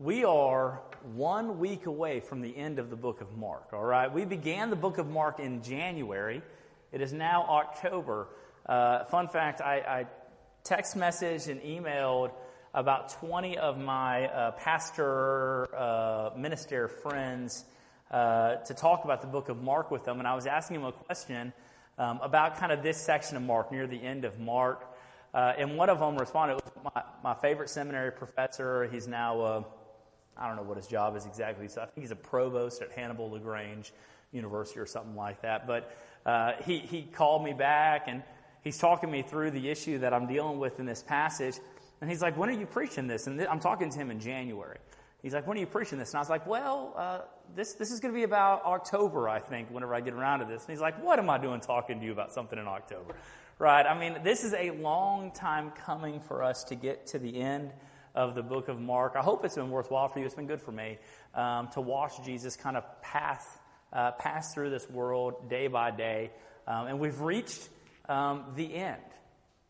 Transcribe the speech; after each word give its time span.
we 0.00 0.24
are 0.24 0.80
one 1.12 1.58
week 1.58 1.84
away 1.84 2.20
from 2.20 2.40
the 2.40 2.56
end 2.56 2.78
of 2.78 2.88
the 2.88 2.96
book 2.96 3.20
of 3.20 3.36
Mark, 3.36 3.74
all 3.74 3.84
right? 3.84 4.10
We 4.10 4.24
began 4.24 4.70
the 4.70 4.76
book 4.76 4.96
of 4.96 5.06
Mark 5.06 5.38
in 5.40 5.62
January. 5.62 6.40
It 6.90 7.02
is 7.02 7.12
now 7.12 7.44
October. 7.46 8.28
Uh, 8.64 9.04
fun 9.04 9.28
fact 9.28 9.60
I, 9.60 9.76
I 9.76 10.06
text 10.64 10.96
messaged 10.96 11.48
and 11.48 11.60
emailed 11.60 12.30
about 12.72 13.10
20 13.20 13.58
of 13.58 13.76
my 13.76 14.28
uh, 14.28 14.52
pastor 14.52 15.68
uh, 15.76 16.30
minister 16.34 16.88
friends 16.88 17.66
uh, 18.10 18.54
to 18.56 18.72
talk 18.72 19.04
about 19.04 19.20
the 19.20 19.26
book 19.26 19.50
of 19.50 19.62
Mark 19.62 19.90
with 19.90 20.04
them, 20.06 20.18
and 20.18 20.26
I 20.26 20.34
was 20.34 20.46
asking 20.46 20.76
them 20.78 20.86
a 20.86 20.92
question 20.92 21.52
um, 21.98 22.20
about 22.22 22.56
kind 22.56 22.72
of 22.72 22.82
this 22.82 22.96
section 22.96 23.36
of 23.36 23.42
Mark, 23.42 23.70
near 23.70 23.86
the 23.86 24.02
end 24.02 24.24
of 24.24 24.40
Mark. 24.40 24.82
Uh, 25.34 25.52
and 25.58 25.76
one 25.76 25.90
of 25.90 25.98
them 25.98 26.16
responded, 26.16 26.58
my, 26.82 27.02
my 27.22 27.34
favorite 27.34 27.68
seminary 27.68 28.10
professor. 28.10 28.88
He's 28.90 29.06
now 29.06 29.66
I 30.40 30.48
don't 30.48 30.56
know 30.56 30.62
what 30.62 30.78
his 30.78 30.86
job 30.86 31.16
is 31.16 31.26
exactly. 31.26 31.68
So 31.68 31.82
I 31.82 31.84
think 31.84 32.00
he's 32.00 32.10
a 32.10 32.16
provost 32.16 32.80
at 32.80 32.90
Hannibal 32.92 33.30
LaGrange 33.30 33.92
University 34.32 34.80
or 34.80 34.86
something 34.86 35.14
like 35.14 35.42
that. 35.42 35.66
But 35.66 35.94
uh, 36.24 36.52
he, 36.64 36.78
he 36.78 37.02
called 37.02 37.44
me 37.44 37.52
back 37.52 38.04
and 38.06 38.22
he's 38.62 38.78
talking 38.78 39.10
me 39.10 39.22
through 39.22 39.50
the 39.50 39.68
issue 39.68 39.98
that 39.98 40.14
I'm 40.14 40.26
dealing 40.26 40.58
with 40.58 40.80
in 40.80 40.86
this 40.86 41.02
passage. 41.02 41.56
And 42.00 42.08
he's 42.08 42.22
like, 42.22 42.36
When 42.36 42.48
are 42.48 42.58
you 42.58 42.66
preaching 42.66 43.06
this? 43.06 43.26
And 43.26 43.38
th- 43.38 43.50
I'm 43.50 43.60
talking 43.60 43.90
to 43.90 43.98
him 43.98 44.10
in 44.10 44.18
January. 44.18 44.78
He's 45.22 45.34
like, 45.34 45.46
When 45.46 45.58
are 45.58 45.60
you 45.60 45.66
preaching 45.66 45.98
this? 45.98 46.10
And 46.10 46.16
I 46.16 46.20
was 46.20 46.30
like, 46.30 46.46
Well, 46.46 46.94
uh, 46.96 47.20
this, 47.54 47.74
this 47.74 47.90
is 47.90 48.00
going 48.00 48.14
to 48.14 48.18
be 48.18 48.24
about 48.24 48.64
October, 48.64 49.28
I 49.28 49.40
think, 49.40 49.70
whenever 49.70 49.94
I 49.94 50.00
get 50.00 50.14
around 50.14 50.40
to 50.40 50.46
this. 50.46 50.62
And 50.62 50.70
he's 50.70 50.80
like, 50.80 51.02
What 51.02 51.18
am 51.18 51.28
I 51.28 51.36
doing 51.38 51.60
talking 51.60 52.00
to 52.00 52.06
you 52.06 52.12
about 52.12 52.32
something 52.32 52.58
in 52.58 52.66
October? 52.66 53.14
Right? 53.58 53.84
I 53.84 53.98
mean, 53.98 54.22
this 54.22 54.42
is 54.44 54.54
a 54.54 54.70
long 54.70 55.32
time 55.32 55.72
coming 55.72 56.20
for 56.20 56.42
us 56.42 56.64
to 56.64 56.74
get 56.74 57.06
to 57.08 57.18
the 57.18 57.38
end 57.38 57.72
of 58.14 58.34
the 58.34 58.42
book 58.42 58.68
of 58.68 58.80
Mark. 58.80 59.14
I 59.16 59.20
hope 59.22 59.44
it's 59.44 59.54
been 59.54 59.70
worthwhile 59.70 60.08
for 60.08 60.18
you. 60.18 60.26
It's 60.26 60.34
been 60.34 60.46
good 60.46 60.62
for 60.62 60.72
me 60.72 60.98
um, 61.34 61.68
to 61.74 61.80
watch 61.80 62.24
Jesus 62.24 62.56
kind 62.56 62.76
of 62.76 62.84
path, 63.02 63.60
uh, 63.92 64.12
pass 64.12 64.52
through 64.54 64.70
this 64.70 64.88
world 64.90 65.48
day 65.48 65.68
by 65.68 65.90
day. 65.90 66.30
Um, 66.66 66.86
and 66.86 67.00
we've 67.00 67.20
reached 67.20 67.68
um, 68.08 68.44
the 68.56 68.74
end. 68.74 69.02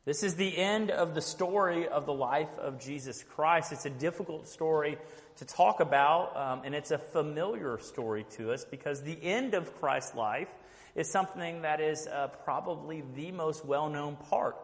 This 0.06 0.22
is 0.22 0.34
the 0.34 0.56
end 0.56 0.90
of 0.90 1.14
the 1.14 1.20
story 1.20 1.86
of 1.86 2.06
the 2.06 2.12
life 2.12 2.58
of 2.58 2.80
Jesus 2.80 3.22
Christ. 3.22 3.70
It's 3.70 3.84
a 3.84 3.90
difficult 3.90 4.48
story 4.48 4.96
to 5.36 5.44
talk 5.44 5.80
about, 5.80 6.36
um, 6.36 6.62
and 6.64 6.74
it's 6.74 6.90
a 6.90 6.98
familiar 6.98 7.78
story 7.78 8.24
to 8.36 8.52
us 8.52 8.64
because 8.64 9.02
the 9.02 9.18
end 9.22 9.54
of 9.54 9.78
Christ's 9.78 10.14
life 10.14 10.48
is 10.94 11.10
something 11.10 11.62
that 11.62 11.80
is 11.80 12.06
uh, 12.06 12.28
probably 12.44 13.02
the 13.14 13.30
most 13.30 13.64
well 13.64 13.88
known 13.88 14.16
part 14.16 14.56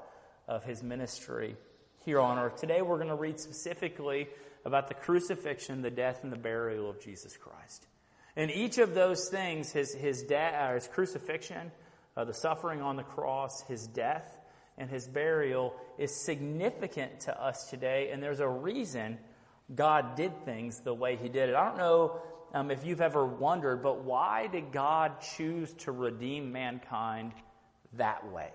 of 0.49 0.65
his 0.65 0.83
ministry 0.83 1.57
here 2.07 2.21
on 2.21 2.39
earth. 2.39 2.61
Today 2.61 2.83
we're 2.83 2.99
going 2.99 3.09
to 3.09 3.17
read 3.17 3.41
specifically 3.41 4.29
about 4.65 4.87
the 4.87 4.95
crucifixion, 4.95 5.83
the 5.83 5.91
death, 5.91 6.21
and 6.23 6.33
the 6.33 6.39
burial 6.39 6.89
of 6.89 7.01
Jesus 7.01 7.37
Christ. 7.37 7.89
And 8.37 8.49
each 8.49 8.79
of 8.79 8.95
those 8.95 9.29
things, 9.29 9.73
his, 9.73 9.93
his, 9.93 10.23
de- 10.23 10.73
his 10.73 10.87
crucifixion, 10.87 11.73
uh, 12.17 12.25
the 12.25 12.33
suffering 12.33 12.81
on 12.81 12.95
the 12.95 13.03
cross, 13.03 13.62
his 13.67 13.89
death, 13.89 14.39
and 14.79 14.89
his 14.89 15.09
burial 15.09 15.75
is 15.99 16.25
significant 16.25 17.19
to 17.23 17.43
us 17.43 17.69
today. 17.71 18.11
And 18.12 18.23
there's 18.23 18.41
a 18.41 18.49
reason 18.49 19.19
God 19.75 20.15
did 20.15 20.45
things 20.45 20.83
the 20.83 20.95
way 20.95 21.17
he 21.17 21.29
did 21.29 21.49
it. 21.49 21.57
I 21.57 21.65
don't 21.65 21.79
know 21.79 22.21
um, 22.55 22.71
if 22.71 22.87
you've 22.87 23.01
ever 23.01 23.27
wondered, 23.27 23.83
but 23.83 24.05
why 24.05 24.47
did 24.47 24.71
God 24.71 25.21
choose 25.37 25.73
to 25.79 25.91
redeem 25.91 26.53
mankind 26.53 27.33
that 27.95 28.31
way? 28.31 28.53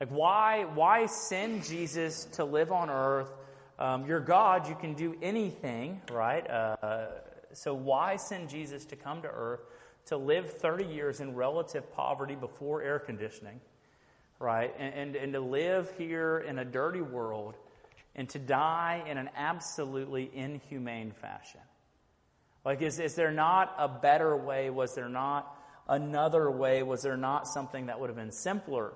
Like, 0.00 0.08
why, 0.08 0.64
why 0.64 1.04
send 1.04 1.62
Jesus 1.64 2.24
to 2.32 2.44
live 2.44 2.72
on 2.72 2.88
earth? 2.88 3.28
Um, 3.78 4.06
you're 4.06 4.20
God, 4.20 4.66
you 4.66 4.74
can 4.74 4.94
do 4.94 5.14
anything, 5.20 6.00
right? 6.10 6.48
Uh, 6.48 7.06
so, 7.52 7.74
why 7.74 8.16
send 8.16 8.48
Jesus 8.48 8.86
to 8.86 8.96
come 8.96 9.20
to 9.22 9.28
earth 9.28 9.60
to 10.06 10.16
live 10.16 10.54
30 10.54 10.86
years 10.86 11.20
in 11.20 11.34
relative 11.34 11.92
poverty 11.92 12.34
before 12.34 12.82
air 12.82 12.98
conditioning, 12.98 13.60
right? 14.38 14.74
And, 14.78 14.94
and, 14.94 15.16
and 15.16 15.32
to 15.34 15.40
live 15.40 15.92
here 15.98 16.38
in 16.38 16.58
a 16.58 16.64
dirty 16.64 17.02
world 17.02 17.56
and 18.16 18.26
to 18.30 18.38
die 18.38 19.04
in 19.06 19.18
an 19.18 19.28
absolutely 19.36 20.30
inhumane 20.32 21.12
fashion? 21.12 21.60
Like, 22.64 22.80
is, 22.80 22.98
is 23.00 23.16
there 23.16 23.32
not 23.32 23.74
a 23.78 23.88
better 23.88 24.34
way? 24.34 24.70
Was 24.70 24.94
there 24.94 25.10
not 25.10 25.54
another 25.86 26.50
way? 26.50 26.82
Was 26.82 27.02
there 27.02 27.18
not 27.18 27.46
something 27.46 27.86
that 27.86 28.00
would 28.00 28.08
have 28.08 28.16
been 28.16 28.32
simpler? 28.32 28.92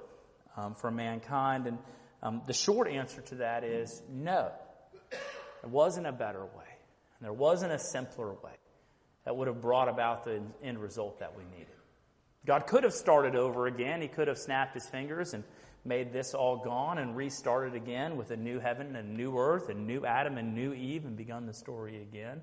Um, 0.57 0.75
for 0.75 0.91
mankind? 0.91 1.67
And 1.67 1.79
um, 2.23 2.43
the 2.47 2.53
short 2.53 2.89
answer 2.89 3.21
to 3.23 3.35
that 3.37 3.65
is 3.65 4.03
no. 4.11 4.51
There 5.11 5.71
wasn't 5.71 6.07
a 6.07 6.13
better 6.13 6.45
way. 6.45 6.73
and 7.19 7.23
There 7.23 7.33
wasn't 7.33 7.73
a 7.73 7.79
simpler 7.79 8.33
way 8.33 8.57
that 9.25 9.37
would 9.37 9.49
have 9.49 9.61
brought 9.61 9.89
about 9.89 10.25
the 10.25 10.43
end 10.63 10.79
result 10.79 11.21
that 11.21 11.37
we 11.37 11.45
needed. 11.45 11.69
God 12.47 12.67
could 12.67 12.85
have 12.85 12.93
started 12.93 13.37
over 13.37 13.67
again. 13.67 14.03
He 14.03 14.09
could 14.09 14.29
have 14.29 14.37
snapped 14.37 14.75
his 14.75 14.87
fingers 14.87 15.33
and 15.33 15.45
made 15.85 16.13
this 16.13 16.35
all 16.35 16.59
gone 16.59 16.99
and 16.99 17.17
restarted 17.17 17.75
again 17.75 18.17
with 18.17 18.31
a 18.31 18.37
new 18.37 18.59
heaven 18.59 18.97
and 18.97 18.97
a 18.97 19.13
new 19.13 19.39
earth 19.39 19.69
and 19.69 19.87
new 19.87 20.05
Adam 20.05 20.39
and 20.39 20.55
new 20.55 20.73
Eve 20.73 21.05
and 21.05 21.17
begun 21.17 21.47
the 21.47 21.55
story 21.55 22.01
again. 22.03 22.41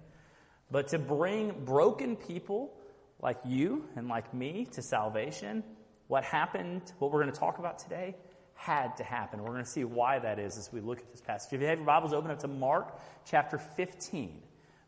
But 0.70 0.90
to 0.90 1.00
bring 1.00 1.66
broken 1.66 2.16
people 2.16 2.74
like 3.20 3.38
you 3.46 3.86
and 3.96 4.08
like 4.08 4.34
me 4.34 4.68
to 4.74 4.82
salvation, 4.82 5.64
what 6.12 6.26
happened, 6.26 6.82
what 7.00 7.10
we're 7.10 7.22
going 7.22 7.32
to 7.32 7.40
talk 7.40 7.58
about 7.58 7.80
today, 7.80 8.14
had 8.54 8.98
to 8.98 9.04
happen. 9.04 9.42
We're 9.42 9.54
going 9.54 9.64
to 9.64 9.70
see 9.70 9.86
why 9.86 10.20
that 10.20 10.40
is 10.40 10.58
as 10.58 10.70
we 10.74 10.82
look 10.82 11.00
at 11.00 11.10
this 11.10 11.22
passage. 11.22 11.54
If 11.54 11.62
you 11.62 11.68
have 11.68 11.78
your 11.78 11.86
Bibles, 11.86 12.12
open 12.12 12.30
up 12.30 12.40
to 12.40 12.50
Mark 12.50 13.00
chapter 13.26 13.58
15. 13.58 14.42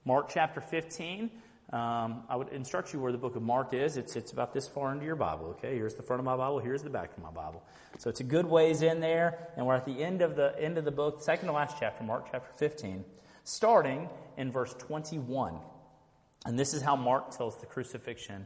Mark 0.04 0.28
chapter 0.28 0.60
15. 0.60 1.32
Um, 1.72 2.24
I 2.28 2.36
would 2.36 2.50
instruct 2.50 2.92
you 2.92 3.00
where 3.00 3.14
the 3.14 3.18
book 3.18 3.38
of 3.38 3.42
Mark 3.42 3.74
is. 3.74 3.96
It's, 3.96 4.18
it's 4.18 4.34
about 4.34 4.54
this 4.54 4.68
far 4.68 4.92
into 4.92 5.06
your 5.06 5.16
Bible, 5.16 5.56
okay? 5.58 5.76
Here's 5.76 5.96
the 5.96 6.04
front 6.04 6.20
of 6.20 6.26
my 6.26 6.36
Bible, 6.36 6.60
here's 6.60 6.84
the 6.84 6.90
back 6.90 7.16
of 7.16 7.24
my 7.24 7.32
Bible. 7.32 7.64
So 8.00 8.10
it's 8.10 8.20
a 8.20 8.26
good 8.26 8.46
ways 8.46 8.82
in 8.82 9.00
there, 9.00 9.48
and 9.56 9.66
we're 9.66 9.76
at 9.76 9.86
the 9.86 10.04
end 10.04 10.22
of 10.22 10.36
the 10.36 10.54
end 10.62 10.78
of 10.78 10.84
the 10.84 10.92
book, 10.92 11.22
second 11.22 11.48
to 11.48 11.54
last 11.54 11.78
chapter, 11.80 12.04
Mark 12.04 12.28
chapter 12.30 12.52
15, 12.58 13.06
starting 13.46 14.10
in 14.36 14.52
verse 14.52 14.74
21. 14.74 15.56
And 16.46 16.60
this 16.60 16.74
is 16.74 16.82
how 16.82 16.98
Mark 16.98 17.32
tells 17.32 17.62
the 17.62 17.66
crucifixion 17.66 18.46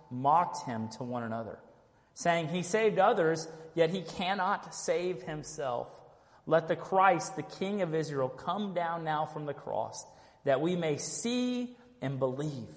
mocked 0.11 0.65
him 0.65 0.89
to 0.97 1.03
one 1.03 1.23
another, 1.23 1.59
saying, 2.13 2.49
He 2.49 2.63
saved 2.63 2.99
others, 2.99 3.47
yet 3.73 3.89
he 3.89 4.01
cannot 4.01 4.75
save 4.75 5.23
himself. 5.23 5.87
Let 6.45 6.67
the 6.67 6.75
Christ, 6.75 7.35
the 7.35 7.43
King 7.43 7.81
of 7.81 7.95
Israel, 7.95 8.29
come 8.29 8.73
down 8.73 9.03
now 9.03 9.25
from 9.25 9.45
the 9.45 9.53
cross, 9.53 10.05
that 10.43 10.59
we 10.59 10.75
may 10.75 10.97
see 10.97 11.75
and 12.01 12.19
believe. 12.19 12.67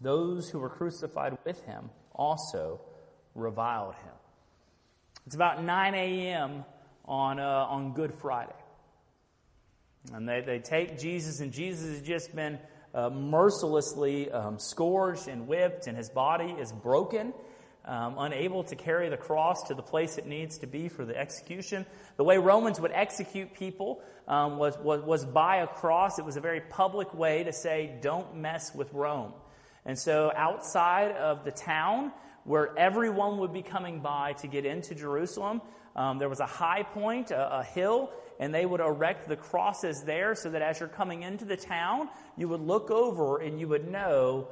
Those 0.00 0.48
who 0.48 0.58
were 0.58 0.70
crucified 0.70 1.36
with 1.44 1.64
him 1.64 1.90
also 2.14 2.80
reviled 3.34 3.94
him. 3.94 4.12
It's 5.26 5.34
about 5.34 5.62
9 5.62 5.94
a.m. 5.94 6.64
on, 7.04 7.38
uh, 7.38 7.42
on 7.42 7.92
Good 7.92 8.14
Friday. 8.14 8.52
And 10.14 10.28
they, 10.28 10.40
they 10.40 10.58
take 10.58 10.98
Jesus, 10.98 11.40
and 11.40 11.52
Jesus 11.52 11.88
has 11.90 12.02
just 12.02 12.34
been 12.34 12.58
uh, 12.94 13.10
mercilessly 13.10 14.30
um, 14.30 14.58
scourged 14.58 15.28
and 15.28 15.46
whipped, 15.46 15.86
and 15.86 15.96
his 15.96 16.08
body 16.08 16.54
is 16.58 16.72
broken, 16.72 17.32
um, 17.84 18.16
unable 18.18 18.64
to 18.64 18.76
carry 18.76 19.08
the 19.08 19.16
cross 19.16 19.62
to 19.68 19.74
the 19.74 19.82
place 19.82 20.18
it 20.18 20.26
needs 20.26 20.58
to 20.58 20.66
be 20.66 20.88
for 20.88 21.04
the 21.04 21.16
execution. 21.16 21.86
The 22.16 22.24
way 22.24 22.38
Romans 22.38 22.80
would 22.80 22.92
execute 22.92 23.54
people 23.54 24.02
um, 24.26 24.58
was, 24.58 24.76
was, 24.78 25.02
was 25.02 25.24
by 25.24 25.56
a 25.56 25.66
cross. 25.66 26.18
It 26.18 26.24
was 26.24 26.36
a 26.36 26.40
very 26.40 26.60
public 26.60 27.14
way 27.14 27.44
to 27.44 27.52
say, 27.52 27.98
don't 28.02 28.36
mess 28.36 28.74
with 28.74 28.92
Rome. 28.92 29.32
And 29.86 29.98
so 29.98 30.30
outside 30.34 31.12
of 31.12 31.44
the 31.44 31.50
town, 31.50 32.12
where 32.44 32.76
everyone 32.78 33.38
would 33.38 33.52
be 33.52 33.62
coming 33.62 34.00
by 34.00 34.32
to 34.34 34.46
get 34.46 34.66
into 34.66 34.94
Jerusalem, 34.94 35.62
um, 35.96 36.18
there 36.18 36.28
was 36.28 36.40
a 36.40 36.46
high 36.46 36.82
point, 36.82 37.30
a, 37.30 37.58
a 37.58 37.64
hill, 37.64 38.10
and 38.38 38.54
they 38.54 38.64
would 38.64 38.80
erect 38.80 39.28
the 39.28 39.36
crosses 39.36 40.02
there 40.02 40.34
so 40.34 40.50
that 40.50 40.62
as 40.62 40.80
you're 40.80 40.88
coming 40.88 41.22
into 41.22 41.44
the 41.44 41.56
town, 41.56 42.08
you 42.36 42.48
would 42.48 42.60
look 42.60 42.90
over 42.90 43.38
and 43.38 43.58
you 43.58 43.68
would 43.68 43.90
know 43.90 44.48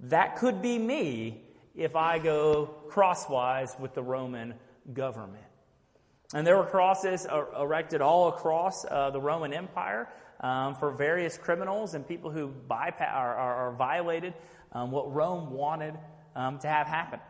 that 0.00 0.36
could 0.36 0.62
be 0.62 0.78
me 0.78 1.42
if 1.74 1.96
I 1.96 2.18
go 2.18 2.66
crosswise 2.88 3.74
with 3.78 3.94
the 3.94 4.02
Roman 4.02 4.54
government. 4.92 5.44
And 6.34 6.46
there 6.46 6.56
were 6.56 6.66
crosses 6.66 7.26
erected 7.58 8.00
all 8.00 8.28
across 8.28 8.84
uh, 8.84 9.10
the 9.10 9.20
Roman 9.20 9.52
Empire 9.52 10.08
um, 10.40 10.74
for 10.74 10.90
various 10.90 11.38
criminals 11.38 11.94
and 11.94 12.06
people 12.06 12.30
who 12.30 12.48
bypass 12.48 13.14
or 13.14 13.74
violated 13.76 14.34
um, 14.72 14.90
what 14.90 15.12
Rome 15.12 15.50
wanted 15.50 15.94
um, 16.36 16.58
to 16.60 16.68
have 16.68 16.86
happen. 16.86 17.20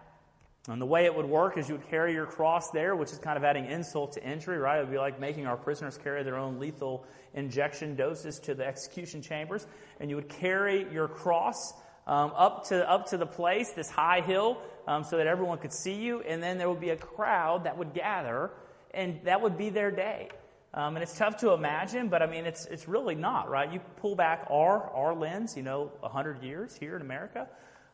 And 0.68 0.80
the 0.82 0.86
way 0.86 1.06
it 1.06 1.14
would 1.14 1.26
work 1.26 1.56
is 1.56 1.68
you 1.68 1.76
would 1.76 1.88
carry 1.88 2.12
your 2.12 2.26
cross 2.26 2.70
there, 2.72 2.94
which 2.94 3.10
is 3.10 3.18
kind 3.18 3.38
of 3.38 3.44
adding 3.44 3.64
insult 3.66 4.12
to 4.12 4.22
injury, 4.22 4.58
right? 4.58 4.78
It 4.78 4.82
would 4.82 4.90
be 4.90 4.98
like 4.98 5.18
making 5.18 5.46
our 5.46 5.56
prisoners 5.56 5.96
carry 5.96 6.22
their 6.22 6.36
own 6.36 6.58
lethal 6.58 7.06
injection 7.32 7.96
doses 7.96 8.38
to 8.40 8.54
the 8.54 8.66
execution 8.66 9.22
chambers. 9.22 9.66
And 9.98 10.10
you 10.10 10.16
would 10.16 10.28
carry 10.28 10.86
your 10.92 11.08
cross 11.08 11.72
um, 12.06 12.32
up 12.36 12.66
to 12.68 12.90
up 12.90 13.06
to 13.08 13.16
the 13.16 13.26
place, 13.26 13.72
this 13.72 13.88
high 13.88 14.20
hill, 14.20 14.58
um, 14.86 15.04
so 15.04 15.16
that 15.16 15.26
everyone 15.26 15.58
could 15.58 15.72
see 15.72 15.94
you. 15.94 16.20
And 16.20 16.42
then 16.42 16.58
there 16.58 16.68
would 16.68 16.80
be 16.80 16.90
a 16.90 16.96
crowd 16.96 17.64
that 17.64 17.78
would 17.78 17.94
gather, 17.94 18.50
and 18.92 19.20
that 19.24 19.40
would 19.40 19.56
be 19.56 19.70
their 19.70 19.90
day. 19.90 20.28
Um, 20.74 20.96
and 20.96 21.02
it's 21.02 21.16
tough 21.16 21.38
to 21.38 21.52
imagine, 21.52 22.08
but 22.08 22.22
I 22.22 22.26
mean, 22.26 22.44
it's 22.44 22.66
it's 22.66 22.86
really 22.86 23.14
not 23.14 23.48
right. 23.48 23.72
You 23.72 23.80
pull 23.96 24.16
back 24.16 24.46
our 24.50 24.82
our 24.90 25.14
lens, 25.14 25.56
you 25.56 25.62
know, 25.62 25.92
hundred 26.02 26.42
years 26.42 26.76
here 26.76 26.94
in 26.94 27.00
America. 27.00 27.48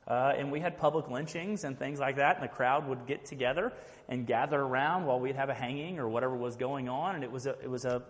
Uh, 0.07 0.35
and 0.37 0.53
we 0.53 0.61
had 0.61 0.77
public 0.77 1.09
lynchings 1.09 1.65
and 1.65 1.79
things 1.79 1.99
like 1.99 2.17
that, 2.17 2.37
and 2.37 2.45
the 2.45 2.53
crowd 2.53 2.87
would 2.87 3.07
get 3.07 3.25
together 3.25 3.73
and 4.09 4.27
gather 4.27 4.61
around 4.61 5.07
while 5.07 5.19
we'd 5.19 5.37
have 5.37 5.49
a 5.49 5.55
hanging 5.55 5.99
or 5.99 6.09
whatever 6.09 6.37
was 6.37 6.57
going 6.57 6.89
on, 6.89 7.15
and 7.15 7.25
it 7.25 7.31
was 7.31 7.47
a 7.47 7.57
it 7.63 7.71
was 7.71 7.87
a 7.87 8.03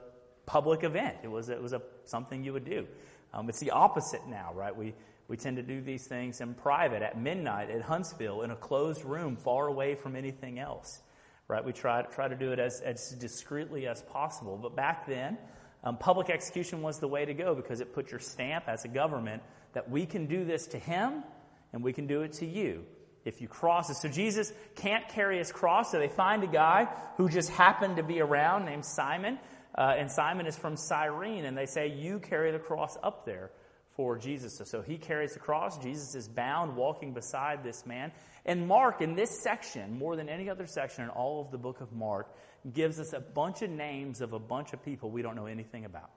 public 0.44 0.82
event. 0.82 1.19
It 1.23 1.31
was 1.31 1.49
it 1.49 1.62
was 1.62 1.73
a 1.73 1.81
something 2.05 2.43
you 2.43 2.52
would 2.52 2.64
do. 2.64 2.87
Um, 3.32 3.49
it's 3.49 3.61
the 3.61 3.70
opposite 3.70 4.26
now, 4.29 4.52
right? 4.55 4.75
We 4.75 4.94
we 5.29 5.37
tend 5.37 5.56
to 5.56 5.62
do 5.62 5.81
these 5.81 6.06
things 6.06 6.41
in 6.41 6.55
private, 6.55 7.02
at 7.02 7.20
midnight, 7.20 7.70
at 7.70 7.82
Huntsville, 7.82 8.43
in 8.43 8.50
a 8.50 8.56
closed 8.56 9.05
room, 9.05 9.37
far 9.37 9.69
away 9.69 9.94
from 9.94 10.17
anything 10.17 10.58
else, 10.58 11.00
right? 11.46 11.64
We 11.64 11.73
try 11.73 12.02
try 12.02 12.26
to 12.26 12.37
do 12.37 12.50
it 12.50 12.58
as 12.58 12.81
as 12.81 13.11
discreetly 13.11 13.87
as 13.87 14.02
possible. 14.02 14.58
But 14.61 14.75
back 14.75 15.06
then, 15.06 15.38
um, 15.85 15.96
public 15.96 16.29
execution 16.29 16.82
was 16.82 16.99
the 16.99 17.08
way 17.08 17.25
to 17.25 17.35
go 17.35 17.55
because 17.55 17.81
it 17.81 17.94
put 17.94 18.11
your 18.11 18.20
stamp 18.20 18.64
as 18.67 18.85
a 18.85 18.88
government 18.88 19.44
that 19.75 19.88
we 19.88 20.06
can 20.06 20.26
do 20.26 20.44
this 20.44 20.67
to 20.69 20.79
him 20.79 21.23
and 21.75 21.82
we 21.82 21.93
can 21.93 22.06
do 22.06 22.23
it 22.23 22.32
to 22.35 22.47
you 22.47 22.85
if 23.25 23.41
you 23.41 23.49
cross 23.49 23.91
it. 23.91 23.97
So 23.97 24.09
Jesus 24.09 24.53
can't 24.76 25.09
carry 25.09 25.38
his 25.38 25.50
cross, 25.50 25.91
so 25.91 25.99
they 25.99 26.09
find 26.09 26.44
a 26.44 26.47
guy 26.47 26.87
who 27.17 27.29
just 27.29 27.50
happened 27.50 27.97
to 27.97 28.03
be 28.03 28.21
around 28.21 28.65
named 28.65 28.87
Simon, 28.87 29.38
uh, 29.76 29.94
and 29.99 30.11
Simon 30.11 30.47
is 30.47 30.56
from 30.56 30.76
Cyrene, 30.76 31.44
and 31.44 31.59
they 31.59 31.67
say, 31.67 31.88
You 31.88 32.21
carry 32.21 32.53
the 32.53 32.61
cross 32.61 32.97
up 33.03 33.26
there 33.26 33.50
for 33.97 34.17
Jesus. 34.17 34.61
So 34.65 34.82
he 34.82 34.99
carries 34.99 35.35
the 35.35 35.41
cross. 35.41 35.79
Jesus 35.79 36.15
is 36.15 36.29
bound, 36.29 36.76
walking 36.76 37.12
beside 37.12 37.65
this 37.65 37.85
man. 37.85 38.12
And 38.47 38.69
Mark, 38.69 39.00
in 39.00 39.17
this 39.17 39.43
section, 39.43 39.99
more 39.99 40.15
than 40.15 40.29
any 40.29 40.49
other 40.49 40.67
section 40.67 41.05
in 41.05 41.11
all 41.11 41.41
of 41.41 41.50
the 41.50 41.59
book 41.59 41.81
of 41.81 41.93
Mark, 41.93 42.32
gives 42.73 43.00
us 43.00 43.12
a 43.12 43.20
bunch 43.20 43.62
of 43.62 43.70
names 43.70 44.20
of 44.20 44.32
a 44.32 44.38
bunch 44.38 44.73
of 44.73 44.85
people 44.85 45.11
we 45.11 45.23
don't 45.23 45.35
know 45.35 45.47
anything 45.47 45.85
about. 45.85 46.11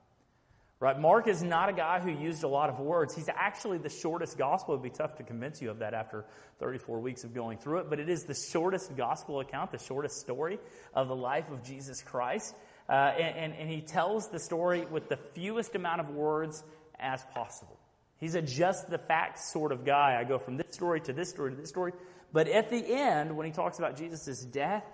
Right? 0.79 1.00
Mark 1.00 1.27
is 1.27 1.41
not 1.41 1.69
a 1.69 1.74
guy 1.74 2.00
who 2.00 2.12
used 2.12 2.44
a 2.44 2.47
lot 2.47 2.69
of 2.69 2.79
words. 2.79 3.15
He's 3.15 3.29
actually 3.29 3.79
the 3.79 3.89
shortest 3.89 4.38
gospel. 4.38 4.75
It 4.75 4.77
would 4.77 4.91
be 4.91 4.95
tough 4.95 5.15
to 5.15 5.24
convince 5.24 5.59
you 5.59 5.71
of 5.71 5.79
that 5.79 5.95
after 5.95 6.25
34 6.59 7.00
weeks 7.00 7.24
of 7.24 7.33
going 7.33 7.57
through 7.57 7.79
it, 7.79 7.89
but 7.89 8.00
it 8.00 8.09
is 8.09 8.25
the 8.25 8.35
shortest 8.35 8.95
gospel 8.95 9.39
account, 9.39 9.71
the 9.71 9.79
shortest 9.79 10.19
story 10.19 10.59
of 10.94 11.07
the 11.07 11.15
life 11.15 11.50
of 11.50 11.63
Jesus 11.63 12.03
Christ. 12.03 12.56
Uh, 12.88 12.91
and, 12.91 13.38
and, 13.38 13.53
and 13.56 13.69
he 13.71 13.81
tells 13.81 14.29
the 14.29 14.39
story 14.39 14.85
with 14.85 15.09
the 15.09 15.18
fewest 15.18 15.74
amount 15.74 16.00
of 16.00 16.12
words 16.12 16.63
as 17.00 17.24
possible. 17.33 17.79
He's 18.19 18.35
a 18.35 18.41
just 18.44 18.88
the 18.88 19.00
facts 19.00 19.51
sort 19.51 19.71
of 19.71 19.83
guy. 19.83 20.15
I 20.19 20.25
go 20.25 20.38
from 20.38 20.57
this 20.57 20.68
story 20.71 21.01
to 21.01 21.13
this 21.13 21.29
story 21.29 21.51
to 21.51 21.57
this 21.57 21.69
story. 21.69 21.94
But 22.31 22.47
at 22.47 22.69
the 22.69 22.85
end, 22.85 23.35
when 23.35 23.47
he 23.47 23.51
talks 23.51 23.79
about 23.79 23.97
Jesus' 23.97 24.44
death, 24.44 24.85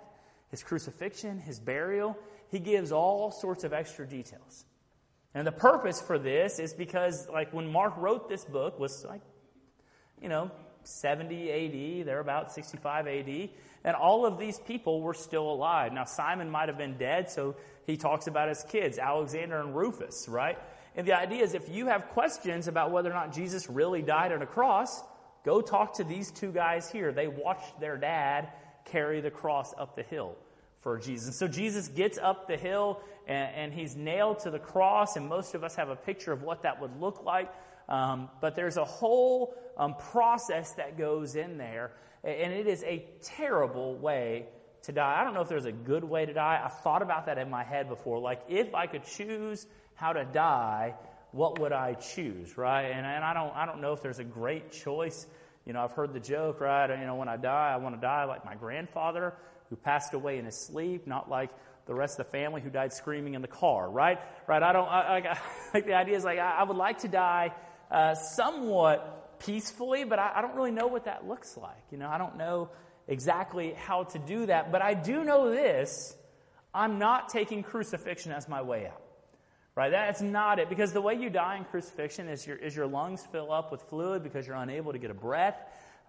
his 0.50 0.62
crucifixion, 0.62 1.40
his 1.40 1.60
burial, 1.60 2.16
he 2.50 2.58
gives 2.58 2.90
all 2.90 3.30
sorts 3.30 3.64
of 3.64 3.74
extra 3.74 4.06
details. 4.06 4.64
And 5.34 5.46
the 5.46 5.52
purpose 5.52 6.00
for 6.00 6.18
this 6.18 6.58
is 6.60 6.72
because, 6.72 7.28
like, 7.28 7.52
when 7.52 7.70
Mark 7.70 7.96
wrote 7.96 8.28
this 8.28 8.44
book 8.44 8.78
was 8.78 9.04
like, 9.04 9.20
you 10.22 10.28
know, 10.28 10.50
70 10.84 11.50
AD, 11.50 12.06
they're 12.06 12.20
about 12.20 12.52
65 12.52 13.08
AD, 13.08 13.48
and 13.84 13.96
all 13.96 14.26
of 14.26 14.38
these 14.38 14.60
people 14.60 15.00
were 15.00 15.14
still 15.14 15.50
alive. 15.50 15.92
Now, 15.92 16.04
Simon 16.04 16.50
might 16.50 16.68
have 16.68 16.78
been 16.78 16.96
dead, 16.98 17.30
so 17.30 17.56
he 17.86 17.96
talks 17.96 18.28
about 18.28 18.48
his 18.48 18.64
kids, 18.68 18.98
Alexander 18.98 19.60
and 19.60 19.74
Rufus, 19.74 20.26
right? 20.28 20.58
And 20.94 21.06
the 21.06 21.18
idea 21.18 21.42
is 21.42 21.54
if 21.54 21.68
you 21.68 21.86
have 21.86 22.08
questions 22.10 22.68
about 22.68 22.92
whether 22.92 23.10
or 23.10 23.14
not 23.14 23.32
Jesus 23.32 23.68
really 23.68 24.02
died 24.02 24.30
on 24.32 24.40
a 24.40 24.46
cross, 24.46 25.02
go 25.44 25.60
talk 25.60 25.94
to 25.96 26.04
these 26.04 26.30
two 26.30 26.52
guys 26.52 26.88
here. 26.88 27.12
They 27.12 27.26
watched 27.26 27.80
their 27.80 27.96
dad 27.96 28.50
carry 28.84 29.20
the 29.20 29.30
cross 29.30 29.74
up 29.76 29.96
the 29.96 30.04
hill 30.04 30.36
for 30.84 30.98
Jesus. 30.98 31.26
And 31.26 31.34
so 31.34 31.48
Jesus 31.48 31.88
gets 31.88 32.18
up 32.18 32.46
the 32.46 32.58
hill 32.58 33.00
and, 33.26 33.54
and, 33.56 33.72
he's 33.72 33.96
nailed 33.96 34.40
to 34.40 34.50
the 34.50 34.58
cross, 34.58 35.16
and 35.16 35.26
most 35.26 35.54
of 35.54 35.64
us 35.64 35.74
have 35.76 35.88
a 35.88 35.96
picture 35.96 36.30
of 36.30 36.42
what 36.42 36.62
that 36.62 36.78
would 36.78 37.00
look 37.00 37.24
like. 37.24 37.50
Um, 37.88 38.28
but 38.42 38.54
there's 38.54 38.76
a 38.76 38.84
whole 38.84 39.54
um, 39.78 39.94
process 39.96 40.72
that 40.74 40.98
goes 40.98 41.34
in 41.34 41.56
there, 41.56 41.92
and 42.22 42.52
it 42.52 42.66
is 42.66 42.84
a 42.84 43.06
terrible 43.22 43.96
way 43.96 44.46
to 44.82 44.92
die. 44.92 45.18
I 45.18 45.24
don't 45.24 45.32
know 45.32 45.40
if 45.40 45.48
there's 45.48 45.64
a 45.64 45.72
good 45.72 46.04
way 46.04 46.26
to 46.26 46.34
die. 46.34 46.60
I've 46.62 46.78
thought 46.80 47.00
about 47.00 47.24
that 47.26 47.38
in 47.38 47.48
my 47.48 47.64
head 47.64 47.88
before. 47.88 48.18
Like, 48.18 48.42
if 48.48 48.74
I 48.74 48.86
could 48.86 49.04
choose 49.04 49.66
how 49.94 50.12
to 50.12 50.26
die, 50.26 50.94
what 51.32 51.58
would 51.60 51.72
I 51.72 51.94
choose, 51.94 52.58
right? 52.58 52.88
And, 52.88 53.06
and 53.06 53.24
I 53.24 53.32
don't, 53.32 53.56
I 53.56 53.64
don't 53.64 53.80
know 53.80 53.94
if 53.94 54.02
there's 54.02 54.18
a 54.18 54.24
great 54.24 54.70
choice. 54.70 55.26
You 55.64 55.72
know, 55.72 55.82
I've 55.82 55.92
heard 55.92 56.12
the 56.12 56.20
joke, 56.20 56.60
right? 56.60 56.90
You 56.90 57.06
know, 57.06 57.14
when 57.14 57.28
I 57.28 57.38
die, 57.38 57.72
I 57.72 57.78
want 57.78 57.94
to 57.94 58.00
die 58.02 58.24
like 58.24 58.44
my 58.44 58.54
grandfather 58.54 59.32
who 59.74 59.80
passed 59.82 60.14
away 60.14 60.38
in 60.38 60.44
his 60.44 60.56
sleep, 60.56 61.04
not 61.06 61.28
like 61.28 61.50
the 61.86 61.94
rest 61.94 62.20
of 62.20 62.26
the 62.26 62.30
family 62.30 62.60
who 62.60 62.70
died 62.70 62.92
screaming 62.92 63.34
in 63.34 63.42
the 63.42 63.48
car, 63.48 63.90
right? 63.90 64.20
Right? 64.46 64.62
I 64.62 64.72
don't, 64.72 64.88
I, 64.88 65.18
I, 65.18 65.38
like 65.74 65.86
the 65.86 65.94
idea 65.94 66.16
is 66.16 66.24
like, 66.24 66.38
I, 66.38 66.58
I 66.60 66.62
would 66.62 66.76
like 66.76 66.98
to 67.00 67.08
die 67.08 67.52
uh, 67.90 68.14
somewhat 68.14 69.40
peacefully, 69.40 70.04
but 70.04 70.18
I, 70.20 70.32
I 70.36 70.42
don't 70.42 70.54
really 70.54 70.70
know 70.70 70.86
what 70.86 71.06
that 71.06 71.26
looks 71.26 71.56
like. 71.56 71.82
You 71.90 71.98
know, 71.98 72.08
I 72.08 72.18
don't 72.18 72.36
know 72.36 72.70
exactly 73.08 73.72
how 73.72 74.04
to 74.04 74.18
do 74.20 74.46
that, 74.46 74.70
but 74.70 74.80
I 74.80 74.94
do 74.94 75.24
know 75.24 75.50
this 75.50 76.16
I'm 76.72 76.98
not 76.98 77.28
taking 77.28 77.62
crucifixion 77.62 78.32
as 78.32 78.48
my 78.48 78.62
way 78.62 78.86
out. 78.86 79.00
Right? 79.76 79.90
That's 79.90 80.22
not 80.22 80.60
it. 80.60 80.68
Because 80.68 80.92
the 80.92 81.00
way 81.00 81.14
you 81.14 81.30
die 81.30 81.56
in 81.56 81.64
crucifixion 81.64 82.28
is 82.28 82.46
your, 82.46 82.56
is 82.56 82.76
your 82.76 82.86
lungs 82.86 83.26
fill 83.32 83.52
up 83.52 83.72
with 83.72 83.82
fluid 83.82 84.22
because 84.22 84.46
you're 84.46 84.56
unable 84.56 84.92
to 84.92 84.98
get 84.98 85.10
a 85.10 85.14
breath. 85.14 85.56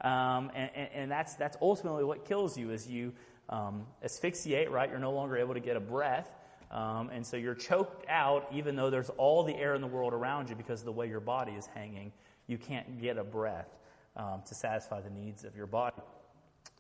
Um, 0.02 0.52
and, 0.54 0.70
and, 0.76 0.90
and, 0.94 1.12
that's, 1.12 1.36
that's 1.36 1.58
ultimately 1.62 2.04
what 2.04 2.26
kills 2.26 2.58
you 2.58 2.72
is 2.72 2.88
you 2.88 3.14
um, 3.50 3.86
asphyxiate, 4.04 4.70
right? 4.72 4.90
You're 4.90 5.00
no 5.00 5.12
longer 5.12 5.38
able 5.38 5.54
to 5.54 5.60
get 5.60 5.76
a 5.76 5.80
breath. 5.80 6.30
Um, 6.72 7.10
and 7.10 7.26
so 7.26 7.38
you're 7.38 7.56
choked 7.56 8.06
out 8.10 8.48
even 8.52 8.76
though 8.76 8.90
there's 8.90 9.10
all 9.12 9.44
the 9.44 9.56
air 9.56 9.76
in 9.76 9.82
the 9.82 9.88
world 9.88 10.14
around 10.14 10.50
you 10.50 10.56
because 10.56 10.82
of 10.82 10.86
the 10.86 10.92
way 10.92 11.08
your 11.08 11.20
body 11.20 11.54
is 11.54 11.68
hanging. 11.68 12.12
You 12.48 12.58
can't 12.58 13.00
get 13.00 13.18
a 13.18 13.24
breath 13.24 13.70
um, 14.16 14.42
to 14.48 14.56
satisfy 14.56 15.02
the 15.02 15.10
needs 15.10 15.44
of 15.44 15.56
your 15.56 15.68
body. 15.68 15.96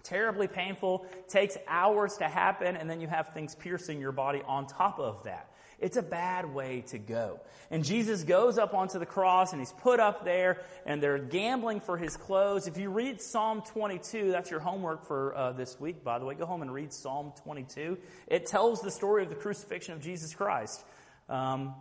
Terribly 0.03 0.48
painful, 0.48 1.05
takes 1.27 1.57
hours 1.67 2.17
to 2.17 2.25
happen, 2.25 2.75
and 2.75 2.89
then 2.89 3.01
you 3.01 3.07
have 3.07 3.29
things 3.34 3.55
piercing 3.55 4.00
your 4.00 4.12
body 4.12 4.41
on 4.45 4.67
top 4.67 5.00
of 5.00 5.24
that. 5.24 5.50
It's 5.85 5.97
a 5.97 6.01
bad 6.01 6.51
way 6.51 6.83
to 6.87 6.97
go. 6.97 7.39
And 7.69 7.85
Jesus 7.85 8.23
goes 8.23 8.57
up 8.57 8.73
onto 8.73 8.97
the 8.97 9.05
cross 9.05 9.51
and 9.51 9.61
he's 9.61 9.71
put 9.71 9.99
up 9.99 10.25
there 10.25 10.61
and 10.83 11.01
they're 11.01 11.19
gambling 11.19 11.79
for 11.79 11.95
his 11.95 12.17
clothes. 12.17 12.65
If 12.65 12.77
you 12.77 12.89
read 12.89 13.21
Psalm 13.21 13.61
22, 13.61 14.31
that's 14.31 14.49
your 14.49 14.61
homework 14.61 15.05
for 15.05 15.35
uh, 15.37 15.51
this 15.51 15.79
week, 15.79 16.03
by 16.03 16.17
the 16.17 16.25
way. 16.25 16.33
Go 16.33 16.47
home 16.47 16.63
and 16.63 16.73
read 16.73 16.91
Psalm 16.91 17.33
22. 17.43 17.99
It 18.25 18.47
tells 18.47 18.81
the 18.81 18.89
story 18.89 19.21
of 19.21 19.29
the 19.29 19.35
crucifixion 19.35 19.93
of 19.93 20.01
Jesus 20.01 20.33
Christ. 20.33 20.83
Um, 21.29 21.75